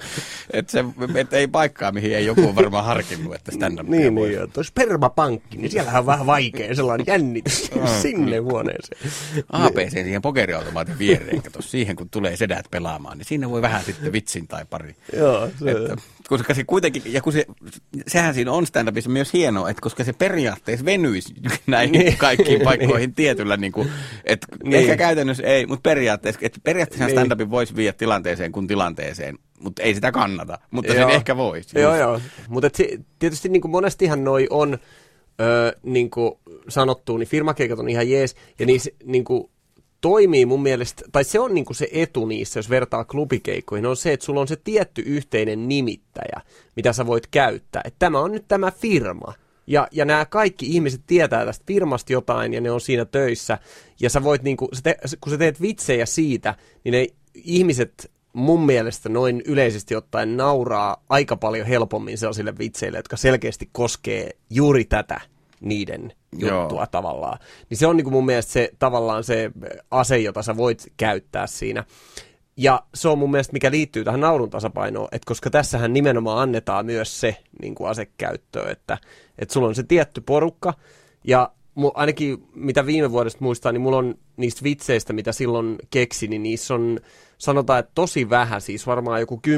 että, 0.54 0.72
se, 0.72 0.86
että 1.16 1.38
ei 1.38 1.48
paikkaa, 1.48 1.92
mihin 1.92 2.16
ei 2.16 2.26
joku 2.26 2.56
varmaan 2.56 2.86
harkinnut, 2.86 3.36
että 3.36 3.52
stand-up 3.52 3.88
Niin, 3.88 4.16
niin, 4.16 4.52
tuo 4.54 4.64
spermapankki, 4.64 5.58
niin 5.58 5.72
siellä 5.72 6.00
on 6.00 6.06
vähän 6.06 6.26
vaikea 6.26 6.76
sellainen 6.76 7.08
jännitys 7.08 7.57
sinne 8.02 8.38
huoneeseen. 8.38 9.12
APC 9.52 9.92
siihen 9.92 10.22
pokeriautomaatin 10.22 11.00
viereen, 11.00 11.42
kato 11.42 11.62
siihen 11.62 11.96
kun 11.96 12.10
tulee 12.10 12.38
sedät 12.38 12.66
pelaamaan, 12.72 13.18
niin 13.18 13.26
siinä 13.26 13.50
voi 13.50 13.62
vähän 13.62 13.84
sitten 13.84 14.12
vitsin 14.12 14.48
tai 14.48 14.66
pari. 14.70 14.96
Joo, 15.14 15.50
se... 15.60 15.72
että, 15.72 15.96
koska 16.28 16.54
se 16.54 16.64
kuitenkin, 16.64 17.02
ja 17.06 17.22
kun 17.22 17.34
se, 17.34 17.46
sehän 18.08 18.34
siinä 18.34 18.52
on 18.52 18.64
stand-upissa 18.64 19.10
myös 19.10 19.34
hienoa, 19.34 19.70
että 19.70 19.82
koska 19.82 20.04
se 20.04 20.14
periaatteessa 20.14 20.86
venyisi 20.86 21.34
näihin 21.68 21.92
niin. 21.92 22.18
kaikkiin 22.18 22.62
paikkoihin 22.62 23.14
tietyllä, 23.14 23.58
niin 23.58 23.72
kuin, 23.72 23.92
että 24.24 24.48
niin. 24.64 24.76
ehkä 24.76 24.98
käytännössä 24.98 25.44
ei, 25.44 25.66
mutta 25.66 25.90
periaatteessa, 25.90 26.40
että 26.44 26.60
periaatteessa 26.64 27.06
niin. 27.06 27.18
stand-upin 27.18 27.50
voisi 27.50 27.76
viedä 27.76 27.94
tilanteeseen 27.94 28.52
kuin 28.52 28.68
tilanteeseen, 28.68 29.38
mutta 29.60 29.82
ei 29.82 29.96
sitä 29.96 30.12
kannata, 30.12 30.60
mutta 30.72 30.94
joo. 30.94 31.08
sen 31.08 31.16
ehkä 31.16 31.38
voisi. 31.38 31.80
Joo, 31.80 31.96
joo, 31.96 32.22
mutta 32.50 32.70
tietysti 33.20 33.50
niin 33.50 33.62
kuin 33.62 33.72
monestihan 33.72 34.24
noi 34.24 34.48
on, 34.50 34.78
öö, 35.42 35.72
niin 35.84 36.10
kuin 36.10 36.32
sanottu, 36.70 37.18
niin 37.18 37.28
firmakeikat 37.28 37.80
on 37.80 37.90
ihan 37.90 38.10
jees, 38.10 38.36
ja 38.60 38.66
niissä 38.66 38.92
niin 39.04 39.24
kuin, 39.24 39.50
toimii 40.02 40.46
mun 40.46 40.64
mielestä, 40.64 41.04
tai 41.12 41.24
se 41.24 41.40
on 41.40 41.54
niin 41.54 41.66
kuin 41.66 41.78
se 41.78 41.90
etu 41.92 42.26
niissä, 42.26 42.60
jos 42.60 42.70
vertaa 42.70 43.06
klubikeikkoihin, 43.06 43.86
on 43.86 43.98
se, 43.98 44.14
että 44.14 44.26
sulla 44.26 44.42
on 44.42 44.48
se 44.48 44.56
tietty 44.56 45.02
yhteinen 45.06 45.68
nimittäjä, 45.68 46.42
mitä 46.76 46.94
sä 46.94 47.06
voit 47.06 47.28
käyttää. 47.28 47.82
Että 47.86 48.00
tämä 48.00 48.20
on 48.20 48.32
nyt 48.32 48.46
tämä 48.48 48.72
firma. 48.72 49.34
Ja, 49.68 49.88
ja 49.92 50.06
nämä 50.06 50.26
kaikki 50.26 50.66
ihmiset 50.66 51.02
tietää 51.08 51.46
tästä 51.46 51.64
firmasta 51.68 52.14
jotain 52.14 52.54
ja 52.54 52.62
ne 52.62 52.72
on 52.72 52.82
siinä 52.82 53.06
töissä. 53.06 53.58
Ja 54.02 54.10
sä 54.10 54.24
voit, 54.24 54.44
niin 54.44 54.58
kuin, 54.58 54.70
kun 55.22 55.32
sä 55.32 55.38
teet 55.38 55.62
vitsejä 55.62 56.06
siitä, 56.06 56.56
niin 56.84 56.92
ne 56.92 57.08
ihmiset 57.34 58.12
mun 58.38 58.66
mielestä 58.66 59.10
noin 59.10 59.42
yleisesti 59.46 59.96
ottaen 59.96 60.38
nauraa 60.38 61.04
aika 61.10 61.38
paljon 61.38 61.68
helpommin 61.68 62.18
sellaisille 62.18 62.58
vitseille, 62.58 62.98
jotka 62.98 63.18
selkeästi 63.18 63.70
koskee 63.72 64.30
juuri 64.50 64.86
tätä 64.86 65.22
niiden 65.60 66.14
juttua 66.34 66.80
Joo. 66.80 66.88
tavallaan. 66.92 67.40
Niin 67.70 67.78
se 67.78 67.88
on 67.88 67.98
niin 67.98 68.04
kuin 68.06 68.14
mun 68.14 68.26
mielestä 68.26 68.52
se 68.52 68.72
tavallaan 68.80 69.24
se 69.24 69.52
ase, 69.92 70.18
jota 70.18 70.44
sä 70.44 70.58
voit 70.58 70.94
käyttää 70.98 71.48
siinä. 71.48 71.84
Ja 72.58 72.84
se 72.94 73.08
on 73.08 73.18
mun 73.18 73.32
mielestä, 73.32 73.54
mikä 73.54 73.72
liittyy 73.72 74.04
tähän 74.04 74.20
naurun 74.20 74.50
tasapainoon, 74.50 75.08
että 75.12 75.26
koska 75.26 75.50
tässähän 75.50 75.94
nimenomaan 75.94 76.40
annetaan 76.40 76.86
myös 76.86 77.20
se 77.20 77.38
niin 77.62 77.76
kuin 77.76 77.90
asekäyttöön, 77.90 78.72
että, 78.72 78.98
että 79.40 79.54
sulla 79.54 79.68
on 79.68 79.76
se 79.76 79.84
tietty 79.84 80.22
porukka, 80.22 80.74
ja 81.24 81.52
ainakin 81.94 82.44
mitä 82.56 82.86
viime 82.86 83.12
vuodesta 83.12 83.40
muistaa, 83.42 83.72
niin 83.72 83.82
mulla 83.82 83.98
on 83.98 84.16
niistä 84.38 84.64
vitseistä, 84.64 85.14
mitä 85.14 85.32
silloin 85.32 85.76
keksin, 85.90 86.30
niin 86.30 86.44
niissä 86.44 86.74
on 86.74 87.00
sanotaan, 87.38 87.80
että 87.80 87.92
tosi 87.96 88.30
vähän, 88.30 88.62
siis 88.62 88.88
varmaan 88.88 89.20
joku 89.20 89.42
10-20 89.48 89.50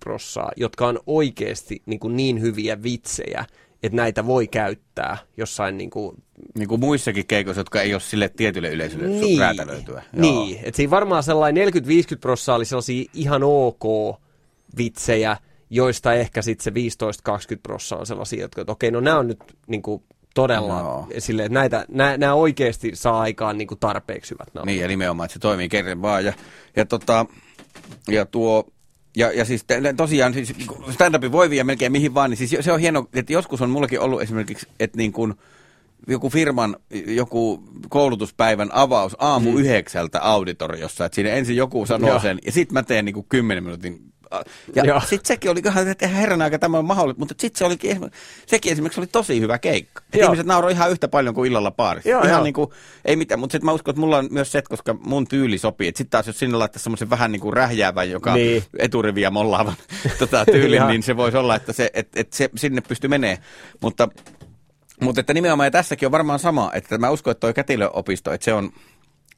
prossaa, 0.00 0.52
jotka 0.56 0.86
on 0.86 1.00
oikeasti 1.06 1.82
niin, 1.86 2.00
kuin 2.00 2.16
niin 2.16 2.40
hyviä 2.40 2.82
vitsejä, 2.82 3.44
että 3.82 3.96
näitä 3.96 4.26
voi 4.26 4.46
käyttää 4.46 5.18
jossain 5.36 5.78
niin 5.78 5.90
kuin... 5.90 6.22
Niin 6.58 6.68
kuin 6.68 6.80
muissakin 6.80 7.26
keikoissa, 7.26 7.60
jotka 7.60 7.82
ei 7.82 7.94
ole 7.94 8.00
sille 8.00 8.28
tietylle 8.28 8.68
yleisölle 8.68 9.08
niin, 9.08 9.40
räätälöityä. 9.40 10.02
Niin, 10.12 10.58
että 10.62 10.76
siinä 10.76 10.90
varmaan 10.90 11.22
sellainen 11.22 11.68
40-50 11.68 11.78
prossaa 12.20 12.56
oli 12.56 12.64
sellaisia 12.64 13.10
ihan 13.14 13.42
ok 13.42 13.84
vitsejä, 14.76 15.36
joista 15.70 16.14
ehkä 16.14 16.42
sitten 16.42 16.64
se 16.64 17.04
15-20 17.56 17.58
prossaa 17.62 17.98
on 17.98 18.06
sellaisia, 18.06 18.40
jotka, 18.40 18.60
että 18.60 18.72
okei, 18.72 18.90
no 18.90 19.00
nämä 19.00 19.18
on 19.18 19.26
nyt 19.26 19.38
niin 19.66 19.82
kuin 19.82 20.02
todella 20.34 20.82
no. 20.82 21.08
sille, 21.18 21.44
että 21.44 21.54
näitä, 21.54 21.84
nämä, 21.88 22.16
nämä 22.16 22.34
oikeasti 22.34 22.90
saa 22.94 23.20
aikaan 23.20 23.58
niin 23.58 23.68
kuin 23.68 23.80
tarpeeksi 23.80 24.34
hyvät 24.34 24.54
naurat. 24.54 24.66
Niin, 24.66 24.80
ja 24.80 24.88
nimenomaan, 24.88 25.24
että 25.24 25.32
se 25.32 25.38
toimii 25.38 25.68
kerran 25.68 26.02
vaan. 26.02 26.24
Ja, 26.24 26.32
ja, 26.76 26.86
tota, 26.86 27.26
ja 28.08 28.26
tuo, 28.26 28.64
ja, 29.16 29.32
ja 29.32 29.44
siis 29.44 29.64
tosiaan 29.96 30.34
siis 30.34 30.54
stand 30.90 31.32
voi 31.32 31.50
viedä 31.50 31.64
melkein 31.64 31.92
mihin 31.92 32.14
vaan, 32.14 32.30
niin 32.30 32.48
siis 32.48 32.56
se 32.60 32.72
on 32.72 32.80
hieno, 32.80 33.06
että 33.14 33.32
joskus 33.32 33.62
on 33.62 33.70
mullakin 33.70 34.00
ollut 34.00 34.22
esimerkiksi, 34.22 34.66
että 34.80 34.98
niin 34.98 35.12
kuin, 35.12 35.34
joku 36.06 36.30
firman 36.30 36.76
joku 37.06 37.62
koulutuspäivän 37.88 38.70
avaus 38.72 39.16
aamu 39.18 39.52
mm. 39.52 39.58
yhdeksältä 39.58 40.20
auditoriossa, 40.20 41.04
että 41.04 41.14
siinä 41.14 41.30
ensin 41.30 41.56
joku 41.56 41.86
sanoo 41.86 42.10
Joo. 42.10 42.20
sen, 42.20 42.38
ja 42.46 42.52
sitten 42.52 42.74
mä 42.74 42.82
teen 42.82 43.04
niin 43.04 43.14
kuin 43.14 43.26
kymmenen 43.28 43.64
minuutin 43.64 44.07
ja 44.74 45.00
sitten 45.00 45.26
sekin 45.28 45.50
oli, 45.50 45.62
että 45.90 46.08
herran 46.08 46.42
aika 46.42 46.58
tämä 46.58 46.78
on 46.78 46.84
mahdollista, 46.84 47.18
mutta 47.18 47.34
sitten 47.38 47.58
se 47.58 47.64
olikin, 47.64 48.10
sekin 48.46 48.72
esimerkiksi 48.72 49.00
oli 49.00 49.06
tosi 49.06 49.40
hyvä 49.40 49.58
keikka. 49.58 50.02
Et 50.12 50.22
ihmiset 50.22 50.46
nauroivat 50.46 50.76
ihan 50.76 50.90
yhtä 50.90 51.08
paljon 51.08 51.34
kuin 51.34 51.48
illalla 51.50 51.70
paarissa. 51.70 52.10
Joo, 52.10 52.22
ihan 52.22 52.42
niin 52.42 52.54
kuin, 52.54 52.70
ei 53.04 53.16
mitään, 53.16 53.40
mutta 53.40 53.52
sitten 53.52 53.66
mä 53.66 53.72
uskon, 53.72 53.92
että 53.92 54.00
mulla 54.00 54.18
on 54.18 54.28
myös 54.30 54.52
se, 54.52 54.62
koska 54.62 54.94
mun 54.94 55.28
tyyli 55.28 55.58
sopii. 55.58 55.86
Sitten 55.86 56.10
taas 56.10 56.26
jos 56.26 56.38
sinne 56.38 56.56
laittaa 56.56 56.82
semmoisen 56.82 57.10
vähän 57.10 57.32
niin 57.32 57.40
kuin 57.40 57.52
rähjäävän, 57.52 58.10
joka 58.10 58.34
niin. 58.34 58.62
eturiviä 58.78 59.30
mollaavan 59.30 59.74
tota, 60.18 60.44
tyylin, 60.44 60.86
niin 60.88 61.02
se 61.02 61.16
voisi 61.16 61.36
olla, 61.36 61.56
että 61.56 61.72
se, 61.72 61.90
et, 61.94 62.08
et 62.16 62.32
se 62.32 62.50
sinne 62.56 62.80
pystyy 62.80 63.08
menee. 63.08 63.38
Mutta 63.80 64.08
mutta 65.00 65.20
että 65.20 65.34
nimenomaan 65.34 65.66
ja 65.66 65.70
tässäkin 65.70 66.06
on 66.06 66.12
varmaan 66.12 66.38
sama, 66.38 66.70
että 66.74 66.98
mä 66.98 67.10
uskon, 67.10 67.30
että 67.30 67.40
toi 67.40 67.54
kätilöopisto, 67.54 68.32
että 68.32 68.44
se 68.44 68.52
on, 68.52 68.72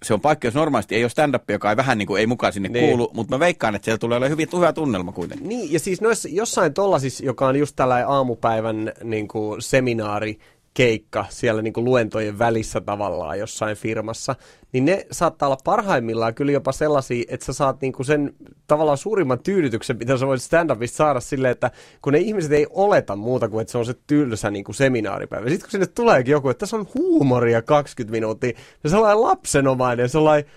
se 0.05 0.15
on 0.15 0.21
paikka, 0.21 0.47
jos 0.47 0.55
normaalisti 0.55 0.95
ei 0.95 1.05
ole 1.05 1.11
stand-up, 1.11 1.51
joka 1.51 1.71
ei 1.71 1.77
vähän 1.77 1.99
niin 1.99 2.07
kuin 2.07 2.21
ei 2.21 2.27
mukaan 2.27 2.53
sinne 2.53 2.69
niin. 2.69 2.87
kuulu, 2.89 3.11
mutta 3.15 3.35
mä 3.35 3.41
veikkaan, 3.41 3.75
että 3.75 3.85
siellä 3.85 3.99
tulee 3.99 4.17
olemaan 4.17 4.31
hyvin, 4.31 4.49
hyvä 4.57 4.73
tunnelma 4.73 5.13
kuitenkin. 5.13 5.49
Niin, 5.49 5.73
ja 5.73 5.81
siis 5.81 6.01
noissa, 6.01 6.29
jossain 6.33 6.75
tollasissa, 6.75 7.25
joka 7.25 7.47
on 7.47 7.57
just 7.57 7.77
tällainen 7.77 8.09
aamupäivän 8.09 8.93
niin 9.05 9.29
kuin 9.29 9.63
seminaari, 9.63 10.39
keikka 10.75 11.27
siellä 11.29 11.63
niin 11.63 11.73
kuin 11.73 11.85
luentojen 11.85 12.39
välissä 12.39 12.81
tavallaan 12.81 13.39
jossain 13.39 13.77
firmassa, 13.77 14.37
niin 14.73 14.85
ne 14.85 15.07
saattaa 15.11 15.49
olla 15.49 15.59
parhaimmillaan 15.65 16.35
kyllä 16.35 16.53
jopa 16.53 16.73
sellaisia, 16.73 17.25
että 17.29 17.47
sä 17.47 17.53
saat 17.53 17.81
niin 17.81 17.93
kuin 17.93 18.07
sen 18.07 18.35
tavallaan 18.67 18.99
suurimman 18.99 19.43
tyydytyksen, 19.43 19.97
mitä 19.99 20.17
sä 20.17 20.27
voit 20.27 20.43
stand-upista 20.43 20.97
saada 20.97 21.21
silleen, 21.21 21.53
että 21.53 21.71
kun 22.03 22.13
ne 22.13 22.19
ihmiset 22.19 22.53
ei 22.53 22.67
oleta 22.71 23.17
muuta 23.17 23.49
kuin, 23.49 23.61
että 23.61 23.73
se 23.73 23.79
on 23.79 23.87
se 23.87 23.95
tylsä 24.07 24.51
niin 24.51 24.65
kuin 24.65 24.75
seminaaripäivä. 24.75 25.49
Sitten 25.49 25.67
kun 25.67 25.71
sinne 25.71 25.87
tuleekin 25.87 26.33
joku, 26.33 26.49
että 26.49 26.61
tässä 26.61 26.77
on 26.77 26.89
huumoria 26.95 27.63
20 27.63 28.13
minuuttia, 28.13 28.53
ja 28.85 28.91
sellainen 28.91 29.23
lapsenomainen, 29.23 30.09
sellainen, 30.09 30.51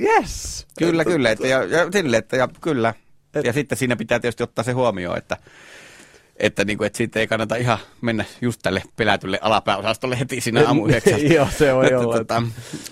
yes! 0.00 0.66
Kyllä, 0.78 1.04
kyllä, 1.04 1.30
että, 1.30 1.46
ja, 1.46 1.64
ja, 1.64 1.88
sille, 1.92 2.16
että, 2.16 2.36
ja 2.36 2.48
kyllä. 2.60 2.94
Et, 3.34 3.44
ja 3.44 3.52
sitten 3.52 3.78
siinä 3.78 3.96
pitää 3.96 4.20
tietysti 4.20 4.42
ottaa 4.42 4.64
se 4.64 4.72
huomioon, 4.72 5.18
että 5.18 5.36
että, 6.36 6.64
niin 6.64 6.78
kuin, 6.78 6.86
että 6.86 6.96
siitä 6.96 7.20
ei 7.20 7.26
kannata 7.26 7.56
ihan 7.56 7.78
mennä 8.00 8.24
just 8.40 8.60
tälle 8.62 8.82
pelätylle 8.96 9.38
alapääosastolle 9.42 10.18
heti 10.18 10.40
siinä 10.40 10.66
aamu. 10.66 10.86
Joo, 11.34 11.48
se 11.58 11.74
voi 11.74 11.86
Että 11.86 11.98
olla. 11.98 12.16
Tota, 12.16 12.42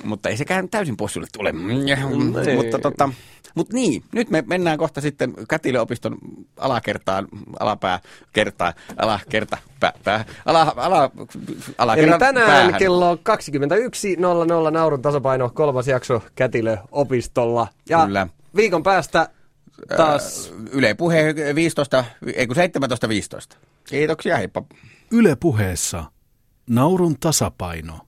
mutta 0.04 0.28
ei 0.28 0.36
sekään 0.36 0.68
täysin 0.68 0.96
pois 0.96 1.12
sulle 1.12 1.26
tule. 1.32 1.54
ei. 2.46 2.56
mutta 2.56 2.78
tota, 2.78 3.08
mutta 3.54 3.74
niin, 3.74 4.02
nyt 4.12 4.30
me 4.30 4.44
mennään 4.46 4.78
kohta 4.78 5.00
sitten 5.00 5.34
Kätilöopiston 5.48 6.18
alakertaan, 6.56 7.28
alapääkertaan, 7.60 8.72
alakerta, 8.96 9.58
pää, 9.80 9.92
pää, 10.04 10.24
ala, 10.46 10.72
ala, 10.76 11.10
Eli 11.14 11.28
alakerran 11.78 12.18
tänään 12.18 12.46
päähän. 12.46 12.74
kello 12.78 13.14
21.00 13.14 14.70
Naurun 14.70 15.02
tasapaino, 15.02 15.50
kolmas 15.54 15.88
jakso 15.88 16.22
Kätilö-opistolla. 16.34 17.66
Ja 17.88 18.04
Kyllä. 18.06 18.26
viikon 18.56 18.82
päästä 18.82 19.28
taas... 19.96 20.52
Yle 20.72 20.94
Puhe 20.94 21.34
15, 21.54 22.04
ei 22.34 22.46
kun 22.46 22.56
17.15. 22.56 23.56
Kiitoksia, 23.88 24.36
heippa. 24.36 24.62
Yle 25.10 25.36
puheessa. 25.36 26.04
Naurun 26.70 27.18
tasapaino. 27.20 28.06